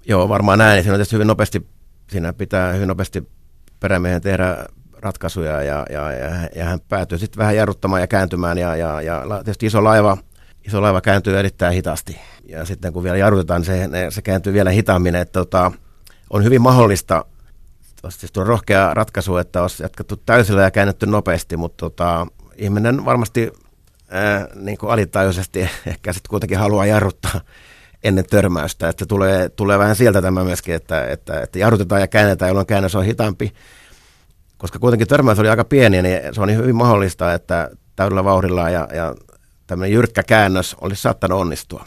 Joo, 0.05 0.29
varmaan 0.29 0.59
näin. 0.59 0.83
Siinä 0.83 0.93
on 0.93 0.97
tietysti 0.97 1.15
hyvin 1.15 1.27
nopeasti, 1.27 1.67
siinä 2.09 2.33
pitää 2.33 2.73
hyvin 2.73 2.87
nopeasti 2.87 3.27
perämiehen 3.79 4.21
tehdä 4.21 4.65
ratkaisuja 4.99 5.63
ja, 5.63 5.85
ja, 5.89 6.11
ja, 6.11 6.49
ja 6.55 6.65
hän 6.65 6.79
päätyy 6.89 7.17
sitten 7.17 7.37
vähän 7.37 7.55
jarruttamaan 7.55 8.01
ja 8.01 8.07
kääntymään 8.07 8.57
ja, 8.57 8.75
ja, 8.75 9.01
ja 9.01 9.23
tietysti 9.43 9.65
iso 9.65 9.83
laiva, 9.83 10.17
iso 10.67 10.81
laiva 10.81 11.01
kääntyy 11.01 11.39
erittäin 11.39 11.73
hitaasti 11.73 12.19
ja 12.47 12.65
sitten 12.65 12.93
kun 12.93 13.03
vielä 13.03 13.17
jarrutetaan, 13.17 13.61
niin 13.61 13.91
se, 13.91 14.05
se 14.09 14.21
kääntyy 14.21 14.53
vielä 14.53 14.69
hitaammin, 14.69 15.15
että 15.15 15.39
tota, 15.39 15.71
on 16.29 16.43
hyvin 16.43 16.61
mahdollista, 16.61 17.25
siis 18.09 18.31
tuo 18.31 18.43
rohkea 18.43 18.93
ratkaisu, 18.93 19.37
että 19.37 19.61
olisi 19.61 19.83
jatkettu 19.83 20.17
täysillä 20.17 20.61
ja 20.61 20.71
käännetty 20.71 21.05
nopeasti, 21.05 21.57
mutta 21.57 21.77
tota, 21.77 22.27
ihminen 22.57 23.05
varmasti 23.05 23.51
ää, 24.09 24.47
niin 24.55 24.77
kuin 24.77 24.91
alitajuisesti 24.91 25.59
ehkä 25.87 26.13
sitten 26.13 26.29
kuitenkin 26.29 26.57
haluaa 26.57 26.85
jarruttaa 26.85 27.41
ennen 28.03 28.25
törmäystä, 28.29 28.89
että 28.89 29.05
tulee, 29.05 29.49
tulee 29.49 29.79
vähän 29.79 29.95
sieltä 29.95 30.21
tämä 30.21 30.43
myöskin, 30.43 30.75
että, 30.75 31.05
että, 31.05 31.41
että 31.41 31.59
jarrutetaan 31.59 32.01
ja 32.01 32.07
käännetään, 32.07 32.49
jolloin 32.49 32.67
käännös 32.67 32.95
on 32.95 33.05
hitaampi, 33.05 33.53
koska 34.57 34.79
kuitenkin 34.79 35.07
törmäys 35.07 35.39
oli 35.39 35.49
aika 35.49 35.65
pieni, 35.65 36.01
niin 36.01 36.19
se 36.31 36.41
on 36.41 36.55
hyvin 36.55 36.75
mahdollista, 36.75 37.33
että 37.33 37.69
täydellä 37.95 38.23
vauhdilla 38.23 38.69
ja, 38.69 38.87
ja 38.93 39.15
tämmöinen 39.67 39.93
jyrkkä 39.93 40.23
käännös 40.23 40.75
olisi 40.81 41.01
saattanut 41.01 41.41
onnistua. 41.41 41.85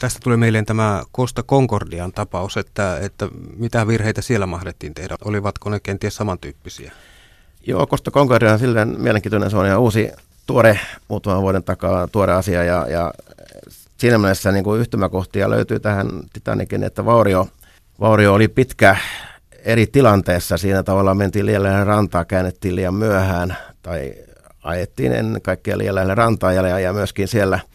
Tästä 0.00 0.20
tulee 0.22 0.36
meille 0.36 0.62
tämä 0.62 1.02
Costa 1.16 1.42
Concordian 1.42 2.12
tapaus, 2.12 2.56
että, 2.56 2.98
että 2.98 3.28
mitä 3.56 3.86
virheitä 3.86 4.22
siellä 4.22 4.46
mahdettiin 4.46 4.94
tehdä. 4.94 5.16
Olivatko 5.24 5.70
ne 5.70 5.80
kenties 5.80 6.16
samantyyppisiä? 6.16 6.92
Joo, 7.66 7.86
Costa 7.86 8.10
Concordia 8.10 8.52
on 8.52 8.58
silleen 8.58 8.94
mielenkiintoinen, 8.98 9.50
se 9.50 9.56
on 9.56 9.66
ihan 9.66 9.80
uusi, 9.80 10.10
tuore, 10.46 10.80
muutaman 11.08 11.42
vuoden 11.42 11.64
takaa 11.64 12.08
tuore 12.08 12.32
asia 12.32 12.64
ja, 12.64 12.86
ja 12.90 13.12
siinä 13.96 14.18
mielessä 14.18 14.52
niin 14.52 14.64
kuin 14.64 14.80
yhtymäkohtia 14.80 15.50
löytyy 15.50 15.80
tähän 15.80 16.08
Titanikin, 16.32 16.82
että 16.82 17.04
Vaurio, 17.04 17.48
Vaurio 18.00 18.34
oli 18.34 18.48
pitkä 18.48 18.96
eri 19.64 19.86
tilanteessa. 19.86 20.56
Siinä 20.56 20.82
tavallaan 20.82 21.16
mentiin 21.16 21.46
liian 21.46 21.62
lähelle 21.62 21.84
rantaa, 21.84 22.24
käännettiin 22.24 22.76
liian 22.76 22.94
myöhään 22.94 23.56
tai 23.82 24.14
ajettiin 24.62 25.12
ennen 25.12 25.42
kaikkea 25.42 25.78
liian 25.78 25.94
lähelle 25.94 26.14
rantaa 26.14 26.52
ja, 26.52 26.78
ja 26.78 26.92
myöskin 26.92 27.28
siellä– 27.28 27.60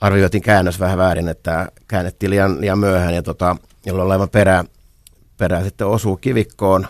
arvioitiin 0.00 0.42
käännös 0.42 0.80
vähän 0.80 0.98
väärin, 0.98 1.28
että 1.28 1.68
käännettiin 1.88 2.30
liian, 2.30 2.60
liian 2.60 2.78
myöhään, 2.78 3.14
ja 3.14 3.22
tota, 3.22 3.56
jolloin 3.86 4.08
laivan 4.08 4.28
perä, 4.28 4.64
perä 5.38 5.64
sitten 5.64 5.86
osuu 5.86 6.16
kivikkoon. 6.16 6.86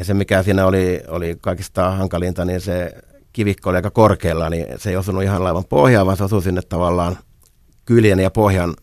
Ja 0.00 0.04
se, 0.04 0.14
mikä 0.14 0.42
siinä 0.42 0.66
oli, 0.66 1.02
oli 1.08 1.36
kaikista 1.40 1.90
hankalinta, 1.90 2.44
niin 2.44 2.60
se 2.60 2.92
kivikko 3.32 3.70
oli 3.70 3.76
aika 3.76 3.90
korkealla, 3.90 4.50
niin 4.50 4.66
se 4.76 4.90
ei 4.90 4.96
osunut 4.96 5.22
ihan 5.22 5.44
laivan 5.44 5.64
pohjaan, 5.68 6.06
vaan 6.06 6.16
se 6.16 6.24
osui 6.24 6.42
sinne 6.42 6.62
tavallaan 6.62 7.18
kyljen 7.84 8.18
ja 8.18 8.30
pohjan 8.30 8.74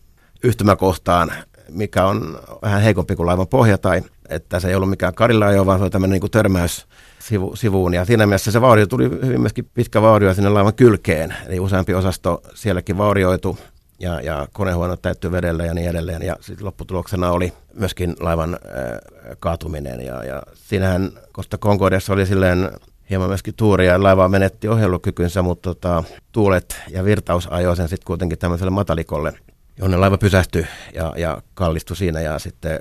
yhtymäkohtaan, 0.44 1.32
mikä 1.68 2.04
on 2.04 2.38
vähän 2.62 2.82
heikompi 2.82 3.16
kuin 3.16 3.26
laivan 3.26 3.48
pohja, 3.48 3.78
tai 3.78 4.02
että 4.28 4.60
se 4.60 4.68
ei 4.68 4.74
ollut 4.74 4.90
mikään 4.90 5.14
karilla 5.14 5.66
vaan 5.66 5.78
se 5.78 5.82
oli 5.82 5.90
tämmöinen 5.90 6.20
niin 6.20 6.30
törmäys 6.30 6.86
sivu, 7.18 7.56
sivuun. 7.56 7.94
Ja 7.94 8.04
siinä 8.04 8.26
mielessä 8.26 8.52
se 8.52 8.60
vaurio 8.60 8.86
tuli 8.86 9.04
hyvin 9.04 9.40
myöskin 9.40 9.70
pitkä 9.74 10.02
vaurio 10.02 10.34
sinne 10.34 10.50
laivan 10.50 10.74
kylkeen. 10.74 11.34
Eli 11.46 11.60
useampi 11.60 11.94
osasto 11.94 12.42
sielläkin 12.54 12.98
vaurioitu 12.98 13.58
ja, 13.98 14.20
ja 14.20 14.48
konehuone 14.52 14.96
täyttyi 14.96 15.30
vedellä 15.32 15.64
ja 15.64 15.74
niin 15.74 15.88
edelleen. 15.88 16.22
Ja 16.22 16.36
sitten 16.40 16.66
lopputuloksena 16.66 17.30
oli 17.30 17.52
myöskin 17.74 18.16
laivan 18.20 18.54
äh, 18.54 19.00
kaatuminen. 19.40 20.00
Ja, 20.00 20.24
ja 20.24 20.42
siinähän 20.54 21.12
Costa 21.34 21.58
Concordiassa 21.58 22.12
oli 22.12 22.26
silleen 22.26 22.70
hieman 23.10 23.28
myöskin 23.28 23.54
tuuria. 23.54 24.02
Laiva 24.02 24.28
menetti 24.28 24.68
ohjelukykynsä, 24.68 25.42
mutta 25.42 25.74
tota, 25.74 26.04
tuulet 26.32 26.80
ja 26.88 27.04
virtaus 27.04 27.48
ajoi 27.50 27.76
sen 27.76 27.88
sitten 27.88 28.06
kuitenkin 28.06 28.38
tämmöiselle 28.38 28.70
matalikolle, 28.70 29.32
jonne 29.78 29.96
laiva 29.96 30.18
pysähtyi 30.18 30.66
ja, 30.94 31.12
ja 31.16 31.42
kallistui 31.54 31.96
siinä 31.96 32.20
ja 32.20 32.38
sitten 32.38 32.80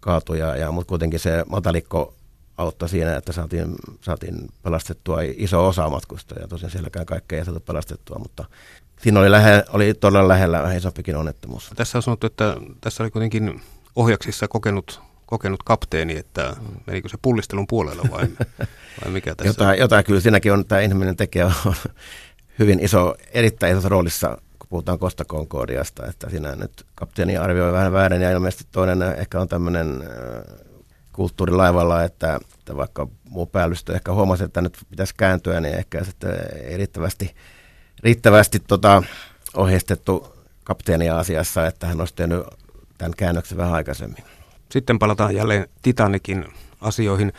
kaatui. 0.00 0.38
Ja, 0.38 0.56
ja, 0.56 0.72
mutta 0.72 0.88
kuitenkin 0.88 1.20
se 1.20 1.44
matalikko 1.48 2.14
auttoi 2.56 2.88
siinä, 2.88 3.16
että 3.16 3.32
saatiin, 3.32 3.74
saatiin 4.00 4.48
pelastettua 4.62 5.18
iso 5.36 5.66
osa 5.66 5.88
matkusta 5.88 6.40
ja 6.40 6.48
tosiaan 6.48 6.70
sielläkään 6.70 7.06
kaikkea 7.06 7.38
ei 7.38 7.44
saatu 7.44 7.60
pelastettua, 7.60 8.18
mutta 8.18 8.44
siinä 9.02 9.20
oli, 9.20 9.30
lähe, 9.30 9.64
oli 9.72 9.94
todella 9.94 10.28
lähellä 10.28 10.62
vähän 10.62 10.76
isompikin 10.76 11.16
onnettomuus. 11.16 11.70
Tässä 11.76 11.98
on 11.98 12.02
sanottu, 12.02 12.26
että 12.26 12.56
tässä 12.80 13.02
oli 13.02 13.10
kuitenkin 13.10 13.60
ohjaksissa 13.96 14.48
kokenut, 14.48 15.02
kokenut 15.26 15.62
kapteeni, 15.62 16.16
että 16.16 16.56
menikö 16.86 17.08
se 17.08 17.18
pullistelun 17.22 17.66
puolella 17.66 18.02
vai, 18.10 18.28
vai 19.04 19.12
mikä 19.12 19.34
tässä 19.34 19.48
jotain, 19.48 19.78
jotain 19.78 20.04
kyllä 20.04 20.20
siinäkin 20.20 20.52
on, 20.52 20.64
tämä 20.64 20.80
inhimillinen 20.80 21.16
tekijä 21.16 21.46
on 21.46 21.74
hyvin 22.58 22.80
iso, 22.80 23.14
erittäin 23.32 23.72
isossa 23.72 23.88
roolissa, 23.88 24.38
kun 24.58 24.68
puhutaan 24.68 24.98
Costa 24.98 25.24
Concordiasta, 25.24 26.06
että 26.06 26.30
siinä 26.30 26.56
nyt 26.56 26.86
kapteeni 26.94 27.36
arvioi 27.36 27.72
vähän 27.72 27.92
väärin 27.92 28.22
ja 28.22 28.30
ilmeisesti 28.30 28.64
toinen 28.72 29.02
ehkä 29.02 29.40
on 29.40 29.48
tämmöinen 29.48 30.04
kulttuurilaivalla, 31.12 32.04
että, 32.04 32.40
että 32.58 32.76
vaikka 32.76 33.08
muu 33.28 33.46
päällystö 33.46 33.94
ehkä 33.94 34.12
huomasi, 34.12 34.44
että 34.44 34.60
nyt 34.60 34.78
pitäisi 34.90 35.14
kääntyä, 35.16 35.60
niin 35.60 35.74
ehkä 35.74 36.04
sitten 36.04 36.34
ei 36.64 36.76
riittävästi, 36.76 37.34
riittävästi 38.02 38.60
tota, 38.60 39.02
ohjeistettu 39.54 40.36
kapteenia 40.64 41.18
asiassa, 41.18 41.66
että 41.66 41.86
hän 41.86 42.00
olisi 42.00 42.14
tehnyt 42.14 42.44
tämän 42.98 43.12
käännöksen 43.16 43.58
vähän 43.58 43.74
aikaisemmin. 43.74 44.24
Sitten 44.70 44.98
palataan 44.98 45.34
jälleen 45.34 45.68
Titanikin 45.82 46.44
asioihin. 46.80 47.32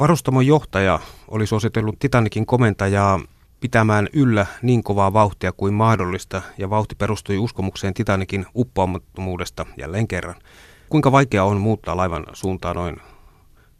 Varustamon 0.00 0.46
johtaja 0.46 1.00
oli 1.28 1.46
suositellut 1.46 1.98
Titanikin 1.98 2.46
komentajaa 2.46 3.20
pitämään 3.60 4.08
yllä 4.12 4.46
niin 4.62 4.82
kovaa 4.82 5.12
vauhtia 5.12 5.52
kuin 5.52 5.74
mahdollista, 5.74 6.42
ja 6.58 6.70
vauhti 6.70 6.94
perustui 6.94 7.38
uskomukseen 7.38 7.94
Titanikin 7.94 8.46
uppoamattomuudesta 8.54 9.66
jälleen 9.76 10.08
kerran. 10.08 10.34
Kuinka 10.88 11.12
vaikea 11.12 11.44
on 11.44 11.60
muuttaa 11.60 11.96
laivan 11.96 12.26
suuntaa 12.32 12.74
noin 12.74 12.96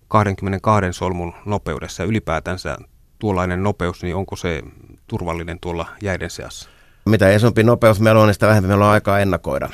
22 0.08 0.92
solmun 0.92 1.34
nopeudessa 1.44 2.04
ylipäätänsä 2.04 2.78
tuollainen 3.18 3.62
nopeus, 3.62 4.02
niin 4.02 4.16
onko 4.16 4.36
se 4.36 4.62
turvallinen 5.06 5.60
tuolla 5.60 5.86
jäiden 6.02 6.30
seassa? 6.30 6.68
Mitä 7.04 7.30
isompi 7.30 7.62
nopeus 7.62 8.00
meillä 8.00 8.20
on, 8.20 8.26
niin 8.26 8.34
sitä 8.34 8.46
vähemmän 8.46 8.68
meillä 8.68 8.86
on 8.86 8.92
aikaa 8.92 9.20
ennakoida. 9.20 9.70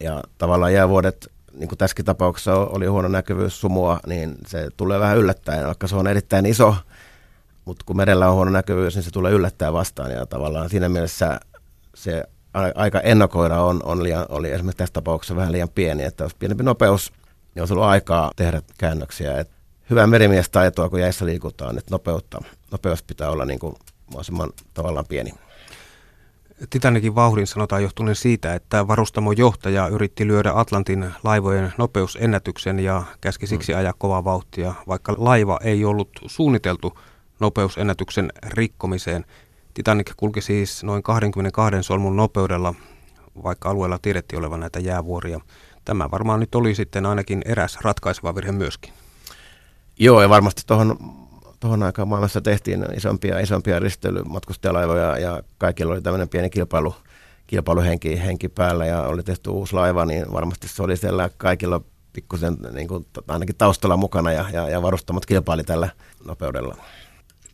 Ja 0.00 0.22
tavallaan 0.38 0.72
jäävuodet, 0.72 1.32
niin 1.52 1.68
kuin 1.68 1.78
tässäkin 1.78 2.04
tapauksessa 2.04 2.54
oli 2.54 2.86
huono 2.86 3.08
näkyvyys 3.08 3.60
sumua, 3.60 4.00
niin 4.06 4.34
se 4.46 4.68
tulee 4.76 5.00
vähän 5.00 5.18
yllättäen, 5.18 5.66
vaikka 5.66 5.86
se 5.86 5.96
on 5.96 6.06
erittäin 6.06 6.46
iso, 6.46 6.76
mutta 7.64 7.84
kun 7.84 7.96
merellä 7.96 8.28
on 8.28 8.34
huono 8.34 8.50
näkyvyys, 8.50 8.94
niin 8.94 9.02
se 9.02 9.10
tulee 9.10 9.32
yllättäen 9.32 9.72
vastaan. 9.72 10.10
Ja 10.10 10.26
tavallaan 10.26 10.70
siinä 10.70 10.88
mielessä 10.88 11.40
se 11.94 12.24
aika 12.74 13.00
ennakoida 13.00 13.60
on, 13.60 13.80
on 13.84 14.02
liian, 14.02 14.26
oli 14.28 14.50
esimerkiksi 14.50 14.78
tässä 14.78 14.92
tapauksessa 14.92 15.36
vähän 15.36 15.52
liian 15.52 15.68
pieni, 15.68 16.04
että 16.04 16.24
jos 16.24 16.34
pienempi 16.34 16.64
nopeus, 16.64 17.12
niin 17.54 17.62
olisi 17.62 17.74
ollut 17.74 17.86
aikaa 17.86 18.30
tehdä 18.36 18.62
käännöksiä. 18.78 19.38
Et 19.38 19.50
hyvä 19.90 20.06
merimiestaitoa, 20.06 20.88
kun 20.88 21.00
jäissä 21.00 21.26
liikutaan, 21.26 21.78
että 21.78 21.94
nopeutta, 21.94 22.42
nopeus 22.72 23.02
pitää 23.02 23.30
olla 23.30 23.44
niin 23.44 23.58
kuin 23.58 23.74
mahdollisimman 24.06 24.50
tavallaan 24.74 25.06
pieni. 25.08 25.32
Titanikin 26.70 27.14
vauhdin 27.14 27.46
sanotaan 27.46 27.82
johtuneen 27.82 28.16
siitä, 28.16 28.54
että 28.54 28.88
varustamon 28.88 29.36
johtaja 29.36 29.88
yritti 29.88 30.26
lyödä 30.26 30.52
Atlantin 30.54 31.10
laivojen 31.24 31.72
nopeusennätyksen 31.78 32.78
ja 32.78 33.02
käski 33.20 33.46
siksi 33.46 33.72
mm. 33.72 33.78
ajaa 33.78 33.94
kovaa 33.98 34.24
vauhtia, 34.24 34.74
vaikka 34.88 35.14
laiva 35.18 35.58
ei 35.62 35.84
ollut 35.84 36.10
suunniteltu 36.26 36.98
nopeusennätyksen 37.40 38.32
rikkomiseen. 38.46 39.24
Titanic 39.74 40.12
kulki 40.16 40.40
siis 40.40 40.84
noin 40.84 41.02
22 41.02 41.82
solmun 41.82 42.16
nopeudella, 42.16 42.74
vaikka 43.42 43.70
alueella 43.70 43.98
tiedettiin 44.02 44.38
olevan 44.38 44.60
näitä 44.60 44.80
jäävuoria. 44.80 45.40
Tämä 45.84 46.10
varmaan 46.10 46.40
nyt 46.40 46.54
oli 46.54 46.74
sitten 46.74 47.06
ainakin 47.06 47.42
eräs 47.44 47.78
ratkaiseva 47.82 48.34
virhe 48.34 48.52
myöskin. 48.52 48.92
Joo, 49.98 50.22
ja 50.22 50.28
varmasti 50.28 50.62
tuohon 50.66 50.96
tuohon 51.60 51.82
aikaan 51.82 52.08
maailmassa 52.08 52.40
tehtiin 52.40 52.86
isompia 52.96 53.40
isompia 53.40 53.78
risteilymatkustajalaivoja 53.78 55.18
ja 55.18 55.42
kaikilla 55.58 55.92
oli 55.92 56.02
tämmöinen 56.02 56.28
pieni 56.28 56.50
kilpailu, 56.50 56.94
kilpailuhenki 57.46 58.22
henki 58.22 58.48
päällä 58.48 58.86
ja 58.86 59.02
oli 59.02 59.22
tehty 59.22 59.50
uusi 59.50 59.72
laiva, 59.72 60.04
niin 60.04 60.32
varmasti 60.32 60.68
se 60.68 60.82
oli 60.82 60.96
siellä 60.96 61.30
kaikilla 61.36 61.80
pikkusen 62.12 62.56
niin 62.72 62.88
kuin, 62.88 63.06
ainakin 63.28 63.56
taustalla 63.56 63.96
mukana 63.96 64.32
ja, 64.32 64.44
ja, 64.52 64.68
ja 64.68 64.82
varustamat 64.82 65.26
kilpaili 65.26 65.64
tällä 65.64 65.88
nopeudella. 66.24 66.76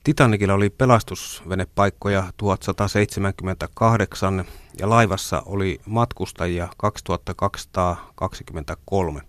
Titanicilla 0.05 0.55
oli 0.55 0.71
pelastusvenepaikkoja 0.71 2.33
1178 2.37 4.45
ja 4.79 4.91
laivassa 4.91 5.43
oli 5.47 5.81
matkustajia 5.87 6.69
2223. 6.77 9.21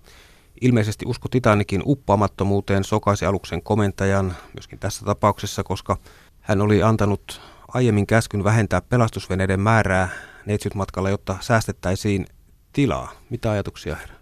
Ilmeisesti 0.63 1.05
usko 1.05 1.29
Titanikin 1.29 1.81
uppaamattomuuteen 1.85 2.83
sokaisi 2.83 3.25
aluksen 3.25 3.63
komentajan, 3.63 4.35
myöskin 4.53 4.79
tässä 4.79 5.05
tapauksessa, 5.05 5.63
koska 5.63 5.97
hän 6.41 6.61
oli 6.61 6.83
antanut 6.83 7.41
aiemmin 7.67 8.07
käskyn 8.07 8.43
vähentää 8.43 8.81
pelastusveneiden 8.81 9.59
määrää 9.59 10.09
neitsytmatkalla, 10.45 11.09
jotta 11.09 11.37
säästettäisiin 11.41 12.25
tilaa. 12.73 13.11
Mitä 13.29 13.51
ajatuksia 13.51 13.95
herra? 13.95 14.15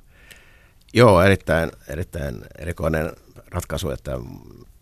Joo, 0.93 1.21
erittäin, 1.21 1.71
erittäin 1.88 2.45
erikoinen 2.57 3.12
ratkaisu, 3.51 3.89
että 3.89 4.12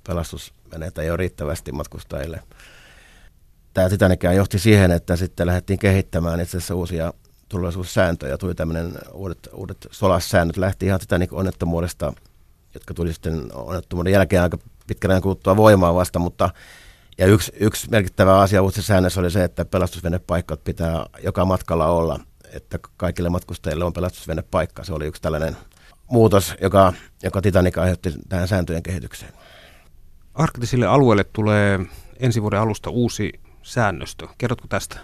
pelastusveneitä 0.07 1.01
ei 1.01 1.09
ole 1.09 1.17
riittävästi 1.17 1.71
matkustajille. 1.71 2.43
tämä 3.73 3.89
Titanic 3.89 4.23
johti 4.35 4.59
siihen, 4.59 4.91
että 4.91 5.15
sitten 5.15 5.47
lähdettiin 5.47 5.79
kehittämään 5.79 6.39
itse 6.39 6.57
asiassa 6.57 6.75
uusia 6.75 7.13
turvallisuussääntöjä. 7.49 8.37
Tuli 8.37 8.55
tämmöinen 8.55 8.93
uudet, 9.13 9.49
uudet 9.53 9.87
solassäännöt, 9.91 10.57
lähti 10.57 10.85
ihan 10.85 10.99
Titanic-onnettomuudesta, 10.99 12.13
jotka 12.73 12.93
tuli 12.93 13.13
sitten 13.13 13.49
onnettomuuden 13.53 14.13
jälkeen 14.13 14.41
aika 14.41 14.57
pitkän 14.87 15.11
ajan 15.11 15.21
kuluttua 15.21 15.57
voimaan 15.57 15.95
vasta, 15.95 16.19
mutta 16.19 16.49
ja 17.17 17.27
yksi, 17.27 17.51
yksi 17.59 17.89
merkittävä 17.89 18.39
asia 18.39 18.61
uudessa 18.61 18.81
säännössä 18.81 19.19
oli 19.19 19.31
se, 19.31 19.43
että 19.43 19.65
pelastusvenepaikat 19.65 20.63
pitää 20.63 21.05
joka 21.23 21.45
matkalla 21.45 21.85
olla, 21.87 22.19
että 22.53 22.79
kaikille 22.97 23.29
matkustajille 23.29 23.85
on 23.85 23.93
pelastusvenepaikka. 23.93 24.83
Se 24.83 24.93
oli 24.93 25.05
yksi 25.05 25.21
tällainen 25.21 25.57
muutos, 26.09 26.53
joka, 26.61 26.93
joka 27.23 27.41
Titanic 27.41 27.77
aiheutti 27.77 28.13
tähän 28.29 28.47
sääntöjen 28.47 28.83
kehitykseen. 28.83 29.33
Arktisille 30.33 30.85
alueelle 30.85 31.23
tulee 31.23 31.79
ensi 32.19 32.41
vuoden 32.41 32.59
alusta 32.59 32.89
uusi 32.89 33.31
säännöstö. 33.63 34.27
Kerrotko 34.37 34.67
tästä? 34.67 34.99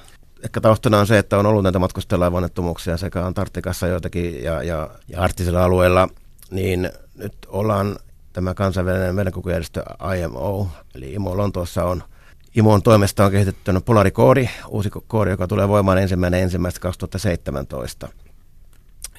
Ehkä 0.45 0.61
taustana 0.61 0.99
on 0.99 1.07
se, 1.07 1.17
että 1.17 1.37
on 1.37 1.45
ollut 1.45 1.63
näitä 1.63 1.79
matkustajalaivonnettomuuksia 1.79 2.97
sekä 2.97 3.25
Antarktikassa 3.25 3.87
joitakin 3.87 4.43
ja, 4.43 4.63
ja, 4.63 4.89
ja 5.07 5.21
arktisilla 5.21 5.63
alueilla, 5.63 6.07
niin 6.51 6.89
nyt 7.15 7.33
ollaan 7.47 7.95
tämä 8.33 8.53
kansainvälinen 8.53 9.15
merenkokujärjestö 9.15 9.83
IMO, 10.23 10.67
eli 10.95 11.13
IMO 11.13 11.37
Lontoossa 11.37 11.83
on 11.83 12.03
IMOn 12.55 12.81
toimesta 12.81 13.25
on 13.25 13.31
kehitetty 13.31 13.71
Polarikoodi, 13.85 14.49
uusi 14.67 14.89
koodi, 15.07 15.29
joka 15.29 15.47
tulee 15.47 15.67
voimaan 15.67 15.97
ensimmäinen 15.97 16.43
ensimmäistä 16.43 16.79
2017. 16.79 18.09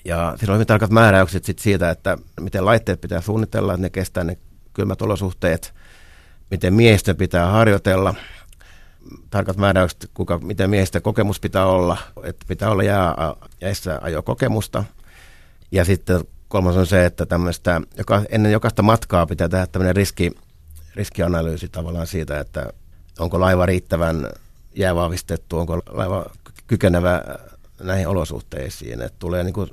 Ja 0.04 0.34
siinä 0.38 0.52
on 0.52 0.56
hyvin 0.56 0.66
tarkat 0.66 0.90
määräykset 0.90 1.44
sit 1.44 1.58
siitä, 1.58 1.90
että 1.90 2.18
miten 2.40 2.64
laitteet 2.64 3.00
pitää 3.00 3.20
suunnitella, 3.20 3.72
että 3.72 3.82
ne 3.82 3.90
kestää 3.90 4.24
ne 4.24 4.38
kylmät 4.74 5.02
olosuhteet, 5.02 5.74
miten 6.50 6.74
miehistö 6.74 7.14
pitää 7.14 7.46
harjoitella, 7.46 8.14
tarkat 9.30 9.56
määräykset, 9.56 10.10
kuka, 10.14 10.38
miten 10.38 10.70
miehistä 10.70 11.00
kokemus 11.00 11.40
pitää 11.40 11.66
olla, 11.66 11.96
että 12.22 12.46
pitää 12.48 12.70
olla 12.70 12.82
jää, 12.82 13.14
jäissä 13.60 13.98
ajo 14.02 14.22
kokemusta. 14.22 14.84
Ja 15.72 15.84
sitten 15.84 16.20
kolmas 16.48 16.76
on 16.76 16.86
se, 16.86 17.04
että 17.04 17.26
tämmöistä, 17.26 17.80
joka, 17.98 18.22
ennen 18.28 18.52
jokaista 18.52 18.82
matkaa 18.82 19.26
pitää 19.26 19.48
tehdä 19.48 19.66
tämmöinen 19.66 19.96
riski, 19.96 20.32
riskianalyysi 20.94 21.68
tavallaan 21.68 22.06
siitä, 22.06 22.40
että 22.40 22.72
onko 23.18 23.40
laiva 23.40 23.66
riittävän 23.66 24.30
jäävahvistettu, 24.74 25.58
onko 25.58 25.76
laiva 25.90 26.26
kykenevä 26.66 27.22
näihin 27.82 28.08
olosuhteisiin. 28.08 29.02
Että 29.02 29.18
tulee 29.18 29.44
niin 29.44 29.54
kuin 29.54 29.70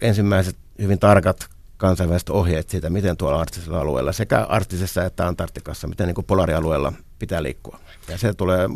ensimmäiset 0.00 0.56
hyvin 0.78 0.98
tarkat 0.98 1.46
kansainväliset 1.76 2.30
ohjeet 2.30 2.70
siitä, 2.70 2.90
miten 2.90 3.16
tuolla 3.16 3.40
arktisella 3.40 3.80
alueella, 3.80 4.12
sekä 4.12 4.42
arktisessa 4.42 5.04
että 5.04 5.26
Antarktikassa, 5.26 5.88
miten 5.88 6.06
niin 6.06 6.14
kuin 6.14 6.24
polarialueella 6.24 6.92
pitää 7.18 7.42
liikkua. 7.42 7.78
Ja 8.08 8.18
se 8.18 8.34
tulee 8.34 8.68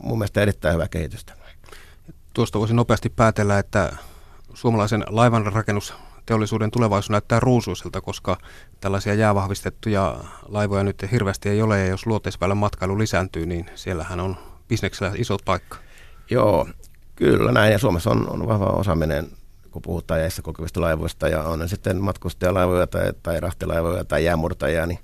mun 0.00 0.18
mielestä 0.18 0.42
erittäin 0.42 0.74
hyvää 0.74 0.88
kehitystä. 0.88 1.32
Tuosta 2.34 2.58
voisi 2.58 2.74
nopeasti 2.74 3.08
päätellä, 3.08 3.58
että 3.58 3.96
suomalaisen 4.54 5.04
laivanrakennusteollisuuden 5.08 6.70
tulevaisuus 6.70 7.10
näyttää 7.10 7.40
ruusuiselta, 7.40 8.00
koska 8.00 8.36
tällaisia 8.80 9.14
jäävahvistettuja 9.14 10.16
laivoja 10.48 10.84
nyt 10.84 11.04
hirveästi 11.12 11.48
ei 11.48 11.62
ole, 11.62 11.78
ja 11.78 11.86
jos 11.86 12.06
luoteisväylän 12.06 12.56
matkailu 12.56 12.98
lisääntyy, 12.98 13.46
niin 13.46 13.70
siellähän 13.74 14.20
on 14.20 14.36
bisneksellä 14.68 15.12
iso 15.16 15.36
paikka. 15.44 15.78
Joo, 16.30 16.68
kyllä 17.16 17.52
näin, 17.52 17.72
ja 17.72 17.78
Suomessa 17.78 18.10
on, 18.10 18.30
on 18.30 18.46
vahva 18.46 18.64
osaaminen 18.66 19.30
kun 19.70 19.82
puhutaan 19.82 20.20
jäissä 20.20 20.42
kokevista 20.42 20.80
laivoista 20.80 21.28
ja 21.28 21.42
on 21.42 21.58
ne 21.58 21.68
sitten 21.68 22.02
matkustajalaivoja 22.02 22.86
tai, 22.86 23.12
tai 23.22 23.40
rahtilaivoja 23.40 24.04
tai 24.04 24.24
jäämurtajia, 24.24 24.86
niin 24.86 24.98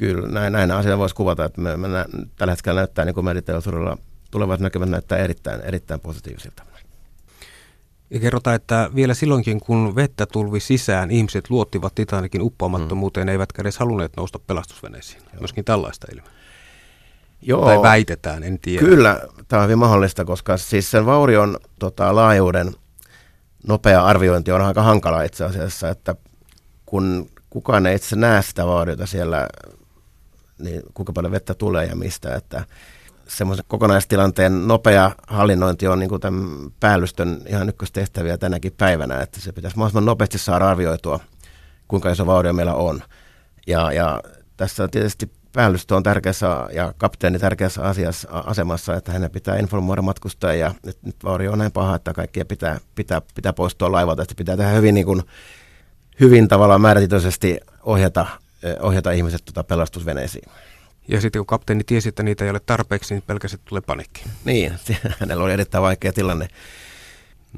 kyllä 0.00 0.28
näin, 0.28 0.52
näin 0.52 0.70
asia 0.70 0.98
voisi 0.98 1.14
kuvata, 1.14 1.44
että 1.44 1.60
me, 1.60 1.76
me 1.76 1.88
nä, 1.88 2.06
tällä 2.36 2.52
hetkellä 2.52 2.80
näyttää 2.80 3.04
niin 3.04 3.14
kuin 3.14 3.24
meriteollisuudella 3.24 3.98
tulevat 4.30 4.60
näkymät 4.60 4.88
näyttää 4.88 5.18
erittäin, 5.18 5.60
erittäin 5.60 6.00
positiivisilta. 6.00 6.62
Ja 8.10 8.20
kerrotaan, 8.20 8.56
että 8.56 8.90
vielä 8.94 9.14
silloinkin, 9.14 9.60
kun 9.60 9.96
vettä 9.96 10.26
tulvi 10.26 10.60
sisään, 10.60 11.10
ihmiset 11.10 11.50
luottivat 11.50 11.94
Titanikin 11.94 12.42
uppoamattomuuteen, 12.42 13.26
mm. 13.26 13.28
eivätkä 13.28 13.62
edes 13.62 13.78
halunneet 13.78 14.12
nousta 14.16 14.38
pelastusveneisiin. 14.38 15.22
Joo. 15.22 15.40
Myöskin 15.40 15.64
tällaista 15.64 16.06
ilmiöä. 16.12 16.32
Joo. 17.42 17.64
Tai 17.64 17.82
väitetään, 17.82 18.42
en 18.42 18.58
tiedä. 18.58 18.86
Kyllä, 18.86 19.20
tämä 19.48 19.62
on 19.62 19.68
hyvin 19.68 19.78
mahdollista, 19.78 20.24
koska 20.24 20.56
siis 20.56 20.90
sen 20.90 21.06
vaurion 21.06 21.58
tota, 21.78 22.14
laajuuden 22.14 22.72
nopea 23.66 24.04
arviointi 24.04 24.52
on 24.52 24.62
aika 24.62 24.82
hankala 24.82 25.22
itse 25.22 25.44
asiassa, 25.44 25.88
että 25.88 26.14
kun 26.86 27.30
kukaan 27.50 27.86
ei 27.86 27.96
itse 27.96 28.16
näe 28.16 28.42
sitä 28.42 28.66
vauriota 28.66 29.06
siellä, 29.06 29.48
niin 30.60 30.82
kuinka 30.94 31.12
paljon 31.12 31.32
vettä 31.32 31.54
tulee 31.54 31.86
ja 31.86 31.96
mistä, 31.96 32.34
että 32.34 32.64
semmoisen 33.28 33.64
kokonaistilanteen 33.68 34.68
nopea 34.68 35.10
hallinnointi 35.26 35.86
on 35.86 35.98
niin 35.98 36.08
kuin 36.08 36.20
tämän 36.20 36.70
päällystön 36.80 37.42
ihan 37.46 37.68
ykköstehtäviä 37.68 38.38
tänäkin 38.38 38.72
päivänä, 38.78 39.20
että 39.20 39.40
se 39.40 39.52
pitäisi 39.52 39.76
mahdollisimman 39.76 40.04
nopeasti 40.04 40.38
saada 40.38 40.68
arvioitua, 40.68 41.20
kuinka 41.88 42.10
iso 42.10 42.26
vaurio 42.26 42.52
meillä 42.52 42.74
on. 42.74 43.02
Ja, 43.66 43.92
ja 43.92 44.20
tässä 44.56 44.88
tietysti 44.88 45.30
päällystö 45.52 45.96
on 45.96 46.02
tärkeässä 46.02 46.66
ja 46.72 46.94
kapteeni 46.98 47.38
tärkeässä 47.38 47.82
asiassa, 47.82 48.28
asemassa, 48.30 48.96
että 48.96 49.12
hänen 49.12 49.30
pitää 49.30 49.56
informoida 49.56 50.02
matkustajia. 50.02 50.66
Ja 50.66 50.74
nyt, 50.86 51.16
vaurio 51.24 51.52
on 51.52 51.58
näin 51.58 51.72
paha, 51.72 51.96
että 51.96 52.12
kaikkia 52.12 52.44
pitää, 52.44 52.80
pitää, 52.94 53.22
pitää 53.34 53.52
poistua 53.52 53.92
laivalta. 53.92 54.22
Että 54.22 54.34
pitää 54.34 54.56
tehdä 54.56 54.70
hyvin, 54.70 54.94
niin 54.94 55.06
kuin, 55.06 55.22
hyvin 56.20 56.48
tavallaan 56.48 56.80
määrätietoisesti 56.80 57.60
ohjata, 57.82 58.26
ohjata 58.80 59.10
ihmiset 59.10 59.44
tuota 59.44 59.64
pelastusveneisiin. 59.64 60.50
Ja 61.08 61.20
sitten 61.20 61.40
kun 61.40 61.46
kapteeni 61.46 61.84
tiesi, 61.84 62.08
että 62.08 62.22
niitä 62.22 62.44
ei 62.44 62.50
ole 62.50 62.60
tarpeeksi, 62.66 63.14
niin 63.14 63.22
pelkästään 63.26 63.62
tulee 63.64 63.82
panikki. 63.86 64.22
Niin, 64.44 64.72
hänellä 65.20 65.44
oli 65.44 65.52
erittäin 65.52 65.82
vaikea 65.82 66.12
tilanne. 66.12 66.48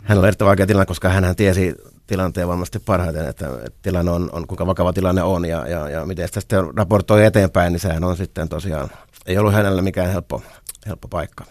Hänellä 0.03 0.21
oli 0.21 0.29
erittäin 0.29 0.47
vaikea 0.47 0.67
tilanne, 0.67 0.87
koska 0.87 1.09
hän 1.09 1.37
tiesi 1.37 1.75
tilanteen 2.07 2.49
varmasti 2.49 2.79
parhaiten, 2.79 3.29
että, 3.29 3.47
että 3.47 3.79
tilanne 3.83 4.11
on, 4.11 4.31
on, 4.33 4.47
kuinka 4.47 4.67
vakava 4.67 4.93
tilanne 4.93 5.23
on 5.23 5.45
ja, 5.45 5.69
ja, 5.69 5.89
ja 5.89 6.07
miten 6.07 6.29
sitä 6.29 6.41
sitten 6.41 6.77
raportoi 6.77 7.25
eteenpäin, 7.25 7.73
niin 7.73 7.81
sehän 7.81 8.05
on 8.05 8.17
sitten 8.17 8.49
tosiaan, 8.49 8.91
ei 9.27 9.39
ollut 9.39 9.53
hänellä 9.53 9.83
mikään 9.83 10.13
helppo, 10.13 10.43
helppo 10.87 11.09
paikka. 11.09 11.45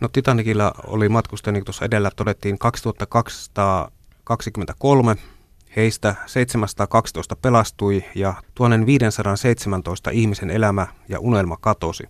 No 0.00 0.08
Titanicilla 0.08 0.74
oli 0.86 1.08
matkustajia, 1.08 1.52
niin 1.52 1.64
tuossa 1.64 1.84
edellä 1.84 2.10
todettiin 2.16 2.58
2223, 2.58 5.16
heistä 5.76 6.14
712 6.26 7.36
pelastui 7.36 8.04
ja 8.14 8.34
1517 8.54 10.10
ihmisen 10.10 10.50
elämä 10.50 10.86
ja 11.08 11.20
unelma 11.20 11.56
katosi. 11.56 12.04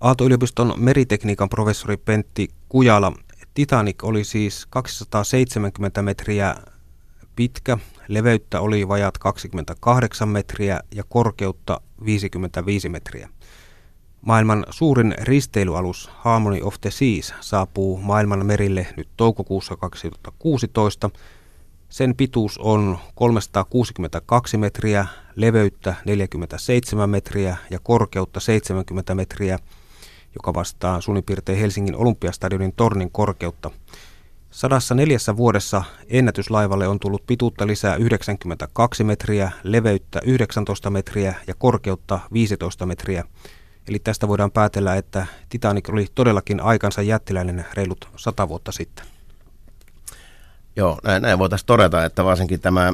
Aalto-yliopiston 0.00 0.74
meritekniikan 0.76 1.48
professori 1.48 1.96
Pentti 1.96 2.48
Kujala. 2.68 3.12
Titanic 3.54 4.04
oli 4.04 4.24
siis 4.24 4.66
270 4.70 6.02
metriä 6.02 6.56
pitkä, 7.36 7.78
leveyttä 8.08 8.60
oli 8.60 8.88
vajat 8.88 9.18
28 9.18 10.28
metriä 10.28 10.80
ja 10.94 11.04
korkeutta 11.08 11.80
55 12.04 12.88
metriä. 12.88 13.28
Maailman 14.20 14.66
suurin 14.70 15.14
risteilyalus 15.20 16.10
Harmony 16.12 16.60
of 16.62 16.74
the 16.80 16.90
Seas 16.90 17.34
saapuu 17.40 17.98
maailman 17.98 18.46
merille 18.46 18.86
nyt 18.96 19.08
toukokuussa 19.16 19.76
2016. 19.76 21.10
Sen 21.88 22.16
pituus 22.16 22.58
on 22.58 22.98
362 23.14 24.56
metriä, 24.56 25.06
leveyttä 25.36 25.94
47 26.04 27.10
metriä 27.10 27.56
ja 27.70 27.78
korkeutta 27.82 28.40
70 28.40 29.14
metriä, 29.14 29.58
joka 30.34 30.54
vastaa 30.54 31.00
suunnin 31.00 31.24
piirtein 31.24 31.58
Helsingin 31.58 31.96
Olympiastadionin 31.96 32.72
tornin 32.72 33.10
korkeutta. 33.10 33.70
Sadassa 34.50 34.94
neljässä 34.94 35.36
vuodessa 35.36 35.84
ennätyslaivalle 36.08 36.88
on 36.88 37.00
tullut 37.00 37.26
pituutta 37.26 37.66
lisää 37.66 37.96
92 37.96 39.04
metriä, 39.04 39.50
leveyttä 39.62 40.20
19 40.24 40.90
metriä 40.90 41.34
ja 41.46 41.54
korkeutta 41.54 42.20
15 42.32 42.86
metriä. 42.86 43.24
Eli 43.88 43.98
tästä 43.98 44.28
voidaan 44.28 44.50
päätellä, 44.50 44.96
että 44.96 45.26
Titanic 45.48 45.88
oli 45.88 46.06
todellakin 46.14 46.60
aikansa 46.60 47.02
jättiläinen 47.02 47.66
reilut 47.74 48.08
sata 48.16 48.48
vuotta 48.48 48.72
sitten. 48.72 49.06
Joo, 50.76 50.98
näin, 51.04 51.22
näin 51.22 51.38
voitaisiin 51.38 51.66
todeta, 51.66 52.04
että 52.04 52.24
varsinkin 52.24 52.60
tämä 52.60 52.92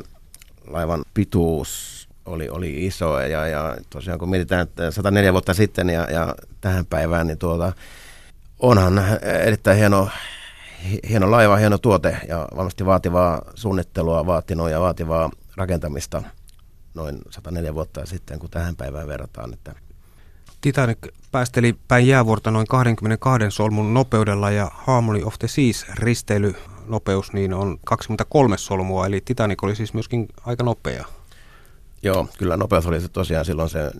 laivan 0.66 1.04
pituus 1.14 1.97
oli, 2.28 2.48
oli 2.48 2.86
iso 2.86 3.20
ja, 3.20 3.46
ja 3.46 3.76
tosiaan 3.90 4.18
kun 4.18 4.30
mietitään, 4.30 4.62
että 4.62 4.90
104 4.90 5.32
vuotta 5.32 5.54
sitten 5.54 5.90
ja, 5.90 6.10
ja 6.10 6.34
tähän 6.60 6.86
päivään, 6.86 7.26
niin 7.26 7.38
tuota, 7.38 7.72
onhan 8.58 9.02
erittäin 9.22 9.78
hieno, 9.78 10.08
hieno 11.08 11.30
laiva, 11.30 11.56
hieno 11.56 11.78
tuote 11.78 12.16
ja 12.28 12.48
varmasti 12.56 12.86
vaativaa 12.86 13.42
suunnittelua 13.54 14.26
vaatinut 14.26 14.70
ja 14.70 14.80
vaativaa 14.80 15.30
rakentamista 15.56 16.22
noin 16.94 17.18
104 17.30 17.74
vuotta 17.74 18.06
sitten, 18.06 18.38
kun 18.38 18.50
tähän 18.50 18.76
päivään 18.76 19.08
verrataan. 19.08 19.54
Että 19.54 19.74
Titanic 20.60 20.98
päästeli 21.32 21.78
päin 21.88 22.06
jäävuorta 22.06 22.50
noin 22.50 22.66
22 22.66 23.50
solmun 23.50 23.94
nopeudella 23.94 24.50
ja 24.50 24.70
Harmony 24.74 25.22
of 25.24 25.34
the 25.38 25.48
Seas 25.48 25.86
risteilynopeus 25.94 27.32
niin 27.32 27.54
on 27.54 27.78
23 27.84 28.58
solmua, 28.58 29.06
eli 29.06 29.20
Titanic 29.20 29.62
oli 29.62 29.76
siis 29.76 29.94
myöskin 29.94 30.28
aika 30.46 30.64
nopea. 30.64 31.17
Joo, 32.02 32.28
kyllä 32.38 32.56
nopeus 32.56 32.86
oli 32.86 33.00
se 33.00 33.08
tosiaan 33.08 33.44
silloin 33.44 33.70
se 33.70 33.90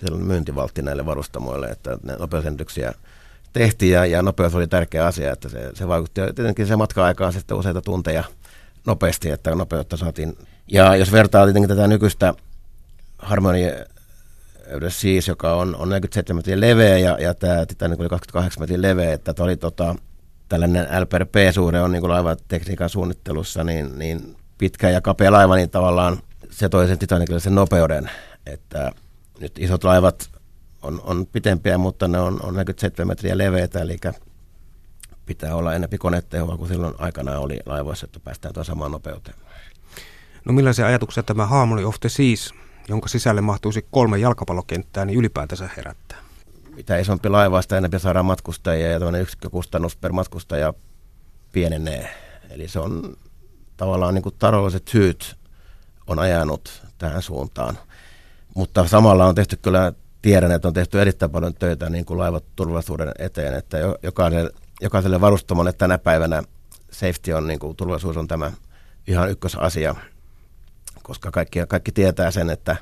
silloin 0.00 0.24
myyntivaltti 0.24 0.82
näille 0.82 1.06
varustamoille, 1.06 1.66
että 1.66 1.98
ne 2.02 2.16
nopeusennyksiä 2.16 2.94
tehtiin 3.52 3.92
ja, 3.92 4.06
ja 4.06 4.22
nopeus 4.22 4.54
oli 4.54 4.66
tärkeä 4.66 5.06
asia, 5.06 5.32
että 5.32 5.48
se, 5.48 5.70
se 5.74 5.88
vaikutti 5.88 6.20
tietenkin 6.34 6.66
se 6.66 6.76
matka-aikaan 6.76 7.32
sitten 7.32 7.56
useita 7.56 7.82
tunteja 7.82 8.24
nopeasti, 8.86 9.30
että 9.30 9.54
nopeutta 9.54 9.96
saatiin. 9.96 10.38
Ja 10.72 10.96
jos 10.96 11.12
vertaa 11.12 11.44
tietenkin 11.44 11.68
tätä 11.68 11.86
nykyistä 11.86 12.34
Harmony 13.18 13.72
siis, 14.88 15.28
joka 15.28 15.54
on, 15.54 15.76
on 15.76 15.88
47 15.88 16.38
metriä 16.38 16.60
leveä 16.60 16.98
ja, 16.98 17.18
ja 17.20 17.34
tämä 17.34 17.66
Titanic 17.66 18.00
oli 18.00 18.08
28 18.08 18.62
metriä 18.62 18.82
leveä, 18.82 19.12
että 19.12 19.34
oli 19.38 19.56
tota, 19.56 19.96
tällainen 20.48 20.86
LPRP-suhde 21.00 21.80
on 21.80 21.92
niin 21.92 22.08
laivatekniikan 22.08 22.88
suunnittelussa 22.88 23.64
niin, 23.64 23.98
niin 23.98 24.36
pitkä 24.58 24.90
ja 24.90 25.00
kapea 25.00 25.32
laiva, 25.32 25.56
niin 25.56 25.70
tavallaan 25.70 26.18
se 26.50 26.68
toi 26.68 26.86
sen 26.86 26.98
Titanicille 26.98 27.40
sen 27.40 27.54
nopeuden, 27.54 28.10
että 28.46 28.92
nyt 29.40 29.58
isot 29.58 29.84
laivat 29.84 30.30
on, 30.82 31.00
on 31.04 31.26
pitempiä, 31.26 31.78
mutta 31.78 32.08
ne 32.08 32.18
on, 32.18 32.42
on 32.42 32.54
47 32.54 33.08
metriä 33.08 33.38
leveitä, 33.38 33.80
eli 33.80 33.96
pitää 35.26 35.54
olla 35.54 35.74
enemmän 35.74 35.98
konetehoa 35.98 36.56
kuin 36.56 36.68
silloin 36.68 36.94
aikanaan 36.98 37.38
oli 37.38 37.60
laivoissa, 37.66 38.06
että 38.06 38.20
päästään 38.20 38.54
tuon 38.54 38.66
samaan 38.66 38.90
nopeuteen. 38.90 39.36
No 40.44 40.52
millaisia 40.52 40.86
ajatuksia 40.86 41.22
tämä 41.22 41.46
Harmony 41.46 41.84
of 41.84 42.00
the 42.00 42.08
Seas 42.08 42.52
jonka 42.88 43.08
sisälle 43.08 43.40
mahtuisi 43.40 43.86
kolme 43.90 44.18
jalkapallokenttää, 44.18 45.04
niin 45.04 45.18
ylipäätänsä 45.18 45.68
herättää? 45.76 46.18
Mitä 46.76 46.98
isompi 46.98 47.28
laiva, 47.28 47.62
sitä 47.62 47.78
enemmän 47.78 48.00
saadaan 48.00 48.24
matkustajia 48.24 48.90
ja 48.90 48.98
tämmöinen 48.98 49.22
yksikkökustannus 49.22 49.96
per 49.96 50.12
matkustaja 50.12 50.74
pienenee. 51.52 52.14
Eli 52.50 52.68
se 52.68 52.78
on 52.78 53.16
tavallaan 53.76 54.14
niin 54.14 54.22
kuin 54.22 54.34
taloudelliset 54.38 54.88
syyt 54.88 55.36
on 56.08 56.18
ajanut 56.18 56.82
tähän 56.98 57.22
suuntaan. 57.22 57.78
Mutta 58.54 58.86
samalla 58.86 59.26
on 59.26 59.34
tehty 59.34 59.56
kyllä, 59.56 59.92
tiedän, 60.22 60.52
että 60.52 60.68
on 60.68 60.74
tehty 60.74 61.00
erittäin 61.00 61.30
paljon 61.30 61.54
töitä 61.54 61.90
niin 61.90 62.04
kuin 62.04 62.18
laivat 62.18 62.44
turvallisuuden 62.56 63.12
eteen, 63.18 63.54
että 63.54 63.78
jokaiselle, 64.02 64.50
jokaiselle 64.80 65.20
varustamolle 65.20 65.72
tänä 65.72 65.98
päivänä 65.98 66.42
safety 66.90 67.32
on, 67.32 67.46
niin 67.46 67.58
kuin, 67.58 67.76
turvallisuus 67.76 68.16
on 68.16 68.28
tämä 68.28 68.52
ihan 69.06 69.30
ykkösasia 69.30 69.94
koska 71.08 71.30
kaikki, 71.30 71.58
kaikki 71.68 71.92
tietää 71.92 72.30
sen, 72.30 72.50
että 72.50 72.76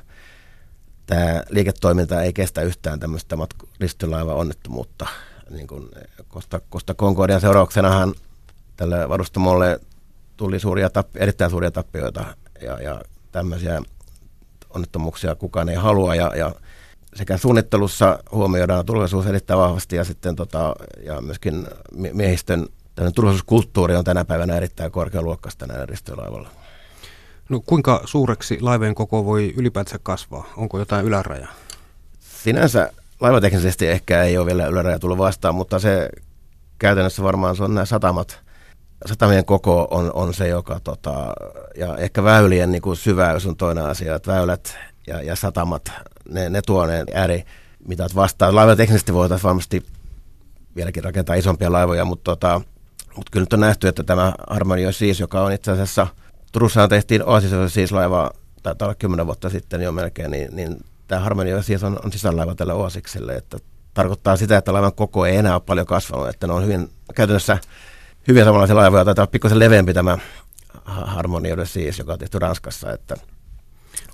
tämä 1.05 1.43
liiketoiminta 1.49 2.21
ei 2.21 2.33
kestä 2.33 2.61
yhtään 2.61 2.99
tämmöistä 2.99 3.35
matku- 3.35 3.69
ristylaiva-onnettomuutta. 3.79 5.07
Niin 5.49 5.67
kuin 5.67 5.89
Costa, 6.29 6.61
Costa 6.71 6.93
Concordian 6.93 7.41
seurauksenahan 7.41 8.13
tälle 8.77 9.09
varustamolle 9.09 9.79
tuli 10.37 10.59
suuria 10.59 10.89
tappi, 10.89 11.19
erittäin 11.19 11.51
suuria 11.51 11.71
tappioita 11.71 12.25
ja, 12.61 12.81
ja 12.81 13.01
tämmöisiä 13.31 13.81
onnettomuuksia 14.69 15.35
kukaan 15.35 15.69
ei 15.69 15.75
halua 15.75 16.15
ja, 16.15 16.31
ja 16.35 16.51
sekä 17.15 17.37
suunnittelussa 17.37 18.19
huomioidaan 18.31 18.85
turvallisuus 18.85 19.25
erittäin 19.25 19.59
vahvasti 19.59 19.95
ja 19.95 20.03
sitten 20.03 20.35
tota, 20.35 20.75
ja 21.03 21.21
myöskin 21.21 21.67
miehistön 22.13 22.67
turvallisuuskulttuuri 23.15 23.95
on 23.95 24.03
tänä 24.03 24.25
päivänä 24.25 24.57
erittäin 24.57 24.91
korkealuokkaista 24.91 25.67
näillä 25.67 25.85
risteilylaivalla. 25.85 26.49
No 27.49 27.61
kuinka 27.65 28.01
suureksi 28.05 28.57
laivojen 28.61 28.95
koko 28.95 29.25
voi 29.25 29.53
ylipäätään 29.57 29.99
kasvaa? 30.03 30.49
Onko 30.57 30.79
jotain 30.79 31.05
ylärajaa? 31.05 31.53
Sinänsä 32.19 32.91
laivateknisesti 33.19 33.87
ehkä 33.87 34.23
ei 34.23 34.37
ole 34.37 34.45
vielä 34.45 34.67
yläraja 34.67 34.99
tullut 34.99 35.17
vastaan, 35.17 35.55
mutta 35.55 35.79
se 35.79 36.09
käytännössä 36.79 37.23
varmaan 37.23 37.55
se 37.55 37.63
on 37.63 37.73
nämä 37.73 37.85
satamat. 37.85 38.46
Satamien 39.05 39.45
koko 39.45 39.87
on, 39.91 40.11
on 40.13 40.33
se, 40.33 40.47
joka, 40.47 40.79
tota, 40.83 41.33
ja 41.77 41.97
ehkä 41.97 42.23
väylien 42.23 42.71
niin 42.71 42.81
kuin 42.81 42.95
syväys 42.95 43.45
on 43.45 43.55
toinen 43.55 43.85
asia, 43.85 44.15
että 44.15 44.31
väylät 44.31 44.77
ja, 45.07 45.21
ja 45.21 45.35
satamat, 45.35 45.91
ne, 46.29 46.49
ne 46.49 46.61
tuo 46.61 46.85
ne 46.85 47.03
ääri, 47.13 47.43
mitä 47.87 48.07
vastaan. 48.15 48.55
Laivateknisesti 48.55 49.13
voitaisiin 49.13 49.47
varmasti 49.47 49.85
vieläkin 50.75 51.03
rakentaa 51.03 51.35
isompia 51.35 51.71
laivoja, 51.71 52.05
mutta, 52.05 52.23
tota, 52.23 52.61
mutta 53.15 53.31
kyllä 53.31 53.43
nyt 53.43 53.53
on 53.53 53.59
nähty, 53.59 53.87
että 53.87 54.03
tämä 54.03 54.33
Harmony 54.49 54.93
siis, 54.93 55.19
joka 55.19 55.41
on 55.41 55.51
itse 55.51 55.71
asiassa– 55.71 56.07
Turussahan 56.51 56.89
tehtiin 56.89 57.23
Oasisessa 57.23 57.69
siis 57.69 57.91
laiva, 57.91 58.31
taitaa 58.63 58.85
olla 58.85 58.95
kymmenen 58.95 59.25
vuotta 59.25 59.49
sitten 59.49 59.81
jo 59.81 59.91
melkein, 59.91 60.31
niin, 60.31 60.55
niin 60.55 60.77
tämä 61.07 61.21
Harmonia 61.21 61.61
siis 61.61 61.83
on, 61.83 61.99
on 62.05 62.11
sisälaiva 62.11 62.55
tälle 62.55 62.73
Oasikselle, 62.73 63.35
että 63.35 63.57
tarkoittaa 63.93 64.37
sitä, 64.37 64.57
että 64.57 64.73
laivan 64.73 64.93
koko 64.93 65.25
ei 65.25 65.35
enää 65.35 65.53
ole 65.53 65.61
paljon 65.65 65.85
kasvanut, 65.85 66.29
että 66.29 66.47
ne 66.47 66.53
on 66.53 66.63
hyvin 66.63 66.89
käytännössä 67.15 67.57
hyviä 68.27 68.45
samanlaisia 68.45 68.75
laivoja, 68.75 69.05
taitaa 69.05 69.23
olla 69.23 69.31
pikkusen 69.31 69.59
leveämpi 69.59 69.93
tämä 69.93 70.17
Harmonia 70.85 71.65
siis, 71.65 71.99
joka 71.99 72.13
on 72.13 72.19
tehty 72.19 72.39
Ranskassa, 72.39 72.91
että 72.91 73.15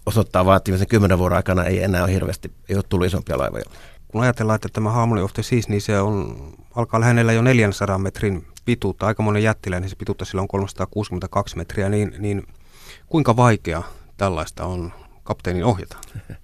osoittaa 0.06 0.46
vaan, 0.46 0.58
että 0.58 0.68
viimeisen 0.68 0.88
kymmenen 0.88 1.18
vuoden 1.18 1.36
aikana 1.36 1.64
ei 1.64 1.84
enää 1.84 2.04
ole 2.04 2.14
hirveästi, 2.14 2.52
ei 2.70 2.76
ole 2.76 2.84
tullut 2.90 3.08
isompia 3.08 3.38
laivoja. 3.38 3.64
Kun 4.08 4.22
ajatellaan, 4.22 4.56
että 4.56 4.70
tämä 4.74 4.92
Harmony 4.92 5.24
of 5.24 5.34
the 5.34 5.44
Seas, 5.44 5.70
niin 5.70 5.82
se 5.82 6.00
on, 6.00 6.38
alkaa 6.76 7.00
lähennellä 7.00 7.34
jo 7.34 7.42
400 7.42 7.98
metrin 7.98 8.48
pituutta, 8.66 9.08
aika 9.08 9.24
monen 9.24 9.44
jättiläinen, 9.44 9.90
se 9.90 9.96
pituutta 9.96 10.26
sillä 10.26 10.42
on 10.42 10.48
362 10.48 11.58
metriä, 11.58 11.90
niin, 11.90 12.16
niin 12.20 12.48
kuinka 13.08 13.36
vaikea 13.36 13.84
tällaista 14.18 14.66
on 14.66 14.94
kapteenin 15.24 15.64
ohjata? 15.64 15.98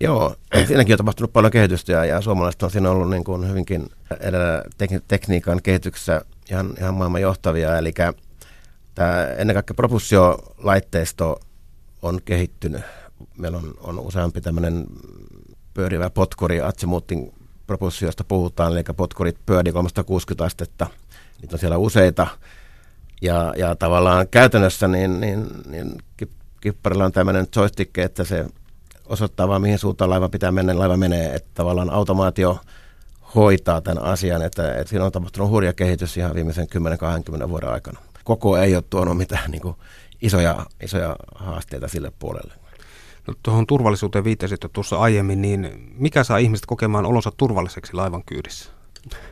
Joo, 0.00 0.36
siinäkin 0.66 0.94
on 0.94 0.98
tapahtunut 0.98 1.32
paljon 1.32 1.52
kehitystä 1.52 1.92
ja, 1.92 2.04
ja 2.04 2.20
suomalaiset 2.20 2.62
on 2.62 2.70
siinä 2.70 2.90
ollut 2.90 3.10
niin 3.10 3.24
kuin 3.24 3.48
hyvinkin 3.48 3.86
edellä 4.20 4.62
tekniikan 5.08 5.62
kehityksessä 5.62 6.22
ihan, 6.52 6.74
ihan 6.78 6.94
maailman 6.94 7.20
johtavia. 7.20 7.78
Eli 7.78 7.92
tämä 8.94 9.26
ennen 9.26 9.54
kaikkea 9.54 9.74
propulsiolaitteisto 9.74 11.40
on 12.02 12.20
kehittynyt. 12.24 12.82
Meillä 13.38 13.58
on, 13.58 13.74
on 13.80 13.98
useampi 13.98 14.40
tämmöinen 14.40 14.86
pyörivä 15.74 16.10
potkuri, 16.10 16.60
atsimuuttin 16.60 17.32
propulsiosta 17.66 18.24
puhutaan, 18.24 18.72
eli 18.72 18.82
potkurit 18.96 19.36
pyörii 19.46 19.72
360 19.72 20.44
astetta– 20.44 20.86
niitä 21.42 21.54
on 21.54 21.58
siellä 21.58 21.78
useita. 21.78 22.26
Ja, 23.22 23.54
ja 23.56 23.76
tavallaan 23.76 24.28
käytännössä 24.28 24.88
niin, 24.88 25.20
niin, 25.20 25.46
niin 25.66 25.98
kipparilla 26.60 27.04
on 27.04 27.12
tämmöinen 27.12 27.46
joystick, 27.56 27.98
että 27.98 28.24
se 28.24 28.46
osoittaa 29.06 29.48
vaan 29.48 29.62
mihin 29.62 29.78
suuntaan 29.78 30.10
laiva 30.10 30.28
pitää 30.28 30.52
mennä, 30.52 30.78
laiva 30.78 30.96
menee. 30.96 31.34
Että 31.34 31.50
tavallaan 31.54 31.90
automaatio 31.90 32.58
hoitaa 33.34 33.80
tämän 33.80 34.04
asian, 34.04 34.42
että, 34.42 34.74
että 34.74 34.88
siinä 34.90 35.04
on 35.04 35.12
tapahtunut 35.12 35.50
hurja 35.50 35.72
kehitys 35.72 36.16
ihan 36.16 36.34
viimeisen 36.34 36.66
10-20 37.44 37.48
vuoden 37.48 37.68
aikana. 37.68 38.00
Koko 38.24 38.56
ei 38.56 38.74
ole 38.74 38.84
tuonut 38.90 39.16
mitään 39.16 39.50
niin 39.50 39.62
kuin 39.62 39.76
isoja, 40.22 40.66
isoja 40.82 41.16
haasteita 41.34 41.88
sille 41.88 42.12
puolelle. 42.18 42.54
No, 43.26 43.34
tuohon 43.42 43.66
turvallisuuteen 43.66 44.24
viittasit 44.24 44.60
tuossa 44.72 44.98
aiemmin, 44.98 45.42
niin 45.42 45.90
mikä 45.94 46.24
saa 46.24 46.38
ihmiset 46.38 46.66
kokemaan 46.66 47.06
olonsa 47.06 47.32
turvalliseksi 47.36 47.94
laivan 47.94 48.22
kyydissä? 48.26 48.70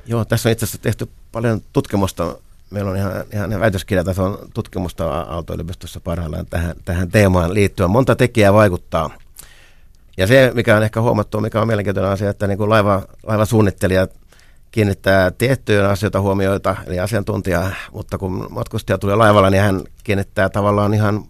Joo, 0.07 0.25
tässä 0.25 0.49
on 0.49 0.53
itse 0.53 0.65
asiassa 0.65 0.83
tehty 0.83 1.09
paljon 1.33 1.61
tutkimusta. 1.73 2.37
Meillä 2.71 2.91
on 2.91 2.97
ihan, 2.97 3.13
ihan 3.33 3.61
väitöskirjatason 3.61 4.39
tutkimusta 4.55 5.21
Aalto-yliopistossa 5.21 6.01
parhaillaan 6.01 6.47
tähän, 6.47 6.77
tähän 6.85 7.11
teemaan 7.11 7.55
liittyen. 7.55 7.91
Monta 7.91 8.17
tekijää 8.17 8.53
vaikuttaa. 8.53 9.11
Ja 10.21 10.27
se, 10.27 10.51
mikä 10.55 10.77
on 10.77 10.83
ehkä 10.83 11.01
huomattu, 11.01 11.41
mikä 11.41 11.61
on 11.61 11.67
mielenkiintoinen 11.67 12.13
asia, 12.13 12.31
että 12.31 12.47
niin 12.47 12.59
kuin 12.59 12.71
laiva, 12.71 13.03
laivasuunnittelijat 13.23 14.11
kiinnittää 14.71 15.31
tiettyjä 15.31 15.89
asioita 15.89 16.21
huomioita, 16.21 16.77
eli 16.87 17.01
asiantuntija, 17.01 17.71
mutta 17.93 18.19
kun 18.19 18.47
matkustaja 18.51 18.99
tulee 18.99 19.17
laivalla, 19.17 19.51
niin 19.51 19.63
hän 19.63 19.83
kiinnittää 20.05 20.49
tavallaan 20.49 20.95
ihan, 20.95 21.25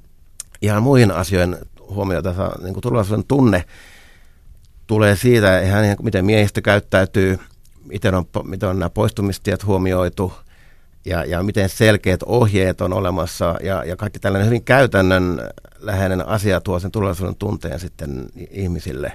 ihan 0.62 0.82
muihin 0.82 1.10
asioihin 1.10 1.56
huomiota. 1.90 2.34
Niin 2.62 2.74
kuin 2.74 2.82
turvallisuuden 2.82 3.24
tunne 3.24 3.64
tulee 4.86 5.16
siitä, 5.16 5.60
ihan 5.60 5.84
miten 6.02 6.24
miehistö 6.24 6.60
käyttäytyy, 6.60 7.38
miten 7.84 8.14
on, 8.14 8.24
miten 8.44 8.68
on 8.68 8.78
nämä 8.78 8.90
poistumistiet 8.90 9.66
huomioitu 9.66 10.32
ja, 11.04 11.24
ja 11.24 11.42
miten 11.42 11.68
selkeät 11.68 12.22
ohjeet 12.26 12.80
on 12.80 12.92
olemassa 12.92 13.56
ja, 13.62 13.84
ja 13.84 13.96
kaikki 13.96 14.18
tällainen 14.18 14.46
hyvin 14.46 14.64
käytännön 14.64 15.48
läheinen 15.78 16.28
asia 16.28 16.60
tuo 16.60 16.80
sen 16.80 16.90
turvallisuuden 16.90 17.36
tunteen 17.36 17.80
sitten 17.80 18.26
ihmisille. 18.50 19.12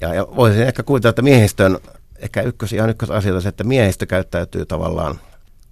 Ja, 0.00 0.14
ja 0.14 0.26
voisin 0.36 0.62
ehkä 0.62 0.82
kuvitella, 0.82 1.10
että 1.10 1.22
miehistön 1.22 1.78
ehkä 2.18 2.42
ykkös, 2.42 2.72
ihan 2.72 2.90
ykkösasia 2.90 3.34
on 3.34 3.42
se, 3.42 3.48
että 3.48 3.64
miehistö 3.64 4.06
käyttäytyy 4.06 4.66
tavallaan 4.66 5.20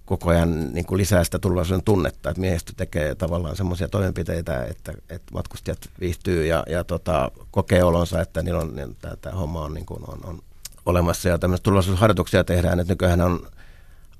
koko 0.05 0.29
ajan 0.29 0.73
niin 0.73 0.85
kuin 0.85 0.97
lisää 0.97 1.23
sitä 1.23 1.39
turvallisuuden 1.39 1.83
tunnetta, 1.83 2.29
että 2.29 2.41
miehistö 2.41 2.73
tekee 2.77 3.15
tavallaan 3.15 3.55
semmoisia 3.55 3.87
toimenpiteitä, 3.87 4.63
että, 4.63 4.93
että 5.09 5.33
matkustajat 5.33 5.89
viihtyy 5.99 6.45
ja, 6.45 6.63
ja 6.69 6.83
tota, 6.83 7.31
kokee 7.51 7.83
olonsa, 7.83 8.21
että 8.21 8.41
niillä 8.41 8.59
on, 8.59 8.75
niin, 8.75 8.95
tämä, 9.01 9.15
tämä 9.15 9.35
homma 9.35 9.61
on, 9.61 9.73
niin 9.73 9.85
kuin, 9.85 10.03
on, 10.07 10.19
on 10.23 10.39
olemassa 10.85 11.29
ja 11.29 11.37
tämmöisiä 11.37 11.63
turvallisuusharjoituksia 11.63 12.43
tehdään, 12.43 12.79
että 12.79 12.93
nykyään 12.93 13.21
on, 13.21 13.47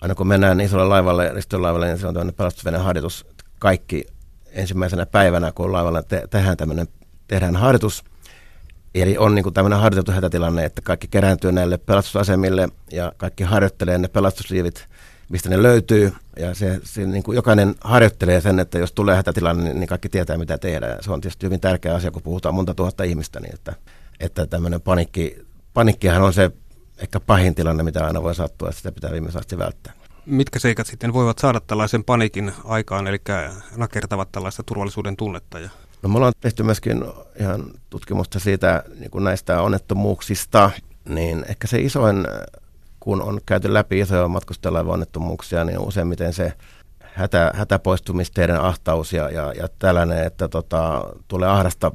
aina 0.04 0.16
kun 0.16 0.28
mennään 0.28 0.62
isolle 0.62 0.86
laivalle, 0.86 1.32
ristolaivalle, 1.34 1.88
niin 1.88 1.98
se 1.98 2.08
on 2.08 2.14
tämmöinen 2.14 2.36
pelastusveneen 2.36 2.84
harjoitus, 2.84 3.26
kaikki 3.60 4.06
ensimmäisenä 4.52 5.06
päivänä, 5.06 5.52
kun 5.52 5.72
laivalla 5.72 6.02
te, 6.02 6.28
tehdään 6.30 6.58
tämmöinen, 6.58 6.88
tehdään 7.28 7.56
harjoitus, 7.56 8.04
Eli 8.96 9.18
on 9.18 9.36
niin 9.36 9.44
kuin 9.44 9.54
tämmöinen 9.54 9.80
harjoiteltu 9.80 10.12
hätätilanne, 10.12 10.66
että 10.66 10.82
kaikki 10.82 11.08
kerääntyy 11.08 11.52
näille 11.52 11.78
pelastusasemille 11.78 12.70
ja 12.92 13.12
kaikki 13.18 13.44
harjoittelee 13.44 13.98
ne 13.98 14.08
pelastusliivit, 14.08 14.88
mistä 15.30 15.50
ne 15.50 15.64
löytyy. 15.64 16.14
Ja 16.40 16.56
se, 16.56 16.80
se 16.84 17.06
niin 17.06 17.24
kuin 17.24 17.36
jokainen 17.36 17.76
harjoittelee 17.82 18.42
sen, 18.42 18.60
että 18.60 18.80
jos 18.80 18.92
tulee 18.92 19.16
hätätilanne, 19.16 19.74
niin 19.74 19.88
kaikki 19.88 20.10
tietää, 20.10 20.38
mitä 20.38 20.58
tehdä. 20.58 20.98
Se 21.02 21.12
on 21.12 21.22
tietysti 21.22 21.46
hyvin 21.46 21.60
tärkeä 21.60 21.96
asia, 21.96 22.12
kun 22.12 22.22
puhutaan 22.22 22.56
monta 22.56 22.74
tuhatta 22.74 23.04
ihmistä, 23.04 23.40
niin 23.40 23.54
että, 23.54 23.74
että 24.20 24.48
tämmöinen 24.48 24.82
panikki, 24.82 25.46
panikkihan 25.74 26.22
on 26.22 26.34
se 26.34 26.52
ehkä 26.98 27.20
pahin 27.20 27.56
tilanne, 27.56 27.84
mitä 27.84 28.06
aina 28.06 28.24
voi 28.24 28.36
sattua, 28.36 28.70
että 28.70 28.78
sitä 28.78 28.92
pitää 28.92 29.12
viimeisen 29.12 29.40
asti 29.40 29.58
välttää. 29.58 29.94
Mitkä 30.26 30.60
seikat 30.60 30.88
sitten 30.88 31.14
voivat 31.14 31.40
saada 31.40 31.60
tällaisen 31.60 32.04
panikin 32.04 32.52
aikaan, 32.64 33.08
eli 33.08 33.22
nakertavat 33.76 34.32
tällaista 34.32 34.64
turvallisuuden 34.64 35.18
tunnetta? 35.18 35.60
Ja... 35.60 35.70
No 36.02 36.10
me 36.10 36.18
ollaan 36.18 36.34
tehty 36.40 36.64
myöskin 36.64 37.04
ihan 37.40 37.66
tutkimusta 37.90 38.40
siitä 38.40 38.84
niin 39.00 39.12
kuin 39.12 39.24
näistä 39.24 39.62
onnettomuuksista, 39.62 40.72
niin 41.10 41.46
ehkä 41.50 41.68
se 41.68 41.82
isoin, 41.82 42.28
kun 43.00 43.22
on 43.22 43.40
käyty 43.46 43.74
läpi 43.74 44.00
isoja 44.00 44.28
matkustajalaiva-onnettomuuksia, 44.28 45.64
niin 45.64 45.80
useimmiten 45.80 46.34
se 46.34 46.54
hätä, 47.00 47.52
hätäpoistumisteiden 47.56 48.62
ahtaus 48.62 49.14
ja, 49.14 49.30
ja, 49.30 49.54
ja 49.54 49.68
tällainen, 49.80 50.24
että 50.24 50.48
tota, 50.48 51.04
tulee 51.28 51.50
ahdasta 51.50 51.92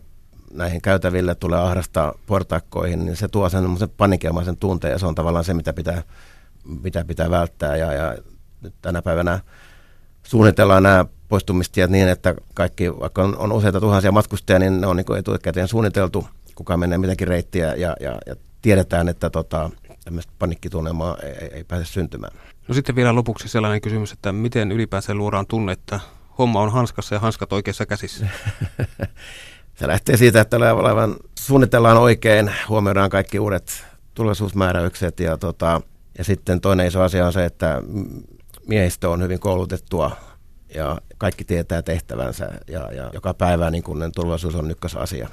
näihin 0.52 0.82
käytäville, 0.82 1.34
tulee 1.34 1.58
ahdasta 1.58 2.14
portakkoihin, 2.26 3.04
niin 3.04 3.16
se 3.16 3.28
tuo 3.28 3.48
sen 3.48 3.64
panikiamaisen 3.96 4.56
tunteen 4.56 4.92
ja 4.92 4.98
se 4.98 5.06
on 5.06 5.14
tavallaan 5.14 5.44
se, 5.44 5.54
mitä 5.54 5.72
pitää, 5.72 6.02
mitä 6.82 7.04
pitää 7.04 7.30
välttää. 7.30 7.76
Ja, 7.76 7.92
ja 7.92 8.16
nyt 8.62 8.74
tänä 8.82 9.02
päivänä 9.02 9.40
suunnitellaan 10.22 10.82
nämä 10.82 11.04
poistumistiet 11.28 11.90
niin, 11.90 12.08
että 12.08 12.34
kaikki, 12.54 13.00
vaikka 13.00 13.22
on, 13.22 13.36
on 13.38 13.52
useita 13.52 13.80
tuhansia 13.80 14.12
matkustajia, 14.12 14.58
niin 14.58 14.80
ne 14.80 14.86
on 14.86 14.96
niin 14.96 15.18
etukäteen 15.18 15.68
suunniteltu, 15.68 16.28
kuka 16.54 16.76
menee 16.76 16.98
mitäkin 16.98 17.28
reittiä 17.28 17.74
ja, 17.74 17.96
ja, 18.00 18.18
ja 18.26 18.36
tiedetään, 18.62 19.08
että 19.08 19.30
tota, 19.30 19.70
tämmöistä 20.04 20.32
panikkitunnelmaa 20.38 21.16
ei, 21.22 21.32
ei, 21.32 21.50
ei 21.52 21.64
pääse 21.64 21.84
syntymään. 21.84 22.32
No 22.68 22.74
sitten 22.74 22.96
vielä 22.96 23.14
lopuksi 23.14 23.48
sellainen 23.48 23.80
kysymys, 23.80 24.12
että 24.12 24.32
miten 24.32 24.72
ylipäänsä 24.72 25.14
luodaan 25.14 25.46
tunne, 25.46 25.72
että 25.72 26.00
homma 26.38 26.60
on 26.60 26.72
hanskassa 26.72 27.14
ja 27.14 27.20
hanskat 27.20 27.52
oikeassa 27.52 27.86
käsissä? 27.86 28.26
Se 29.78 29.86
lähtee 29.86 30.16
siitä, 30.16 30.40
että 30.40 30.60
laivan 30.60 31.16
suunnitellaan 31.38 31.96
oikein, 31.98 32.50
huomioidaan 32.68 33.10
kaikki 33.10 33.38
uudet 33.38 33.84
turvallisuusmääräykset 34.14 35.20
ja, 35.20 35.36
tota, 35.36 35.80
ja 36.18 36.24
sitten 36.24 36.60
toinen 36.60 36.86
iso 36.86 37.02
asia 37.02 37.26
on 37.26 37.32
se, 37.32 37.44
että 37.44 37.82
miehistö 38.66 39.10
on 39.10 39.22
hyvin 39.22 39.40
koulutettua 39.40 40.16
ja 40.74 40.98
kaikki 41.18 41.44
tietää 41.44 41.82
tehtävänsä 41.82 42.48
ja, 42.68 42.92
ja 42.92 43.10
joka 43.12 43.34
päivä 43.34 43.70
niin 43.70 43.82
kun 43.82 44.12
turvallisuus 44.14 44.54
on 44.54 44.70
ykkösasia. 44.70 45.28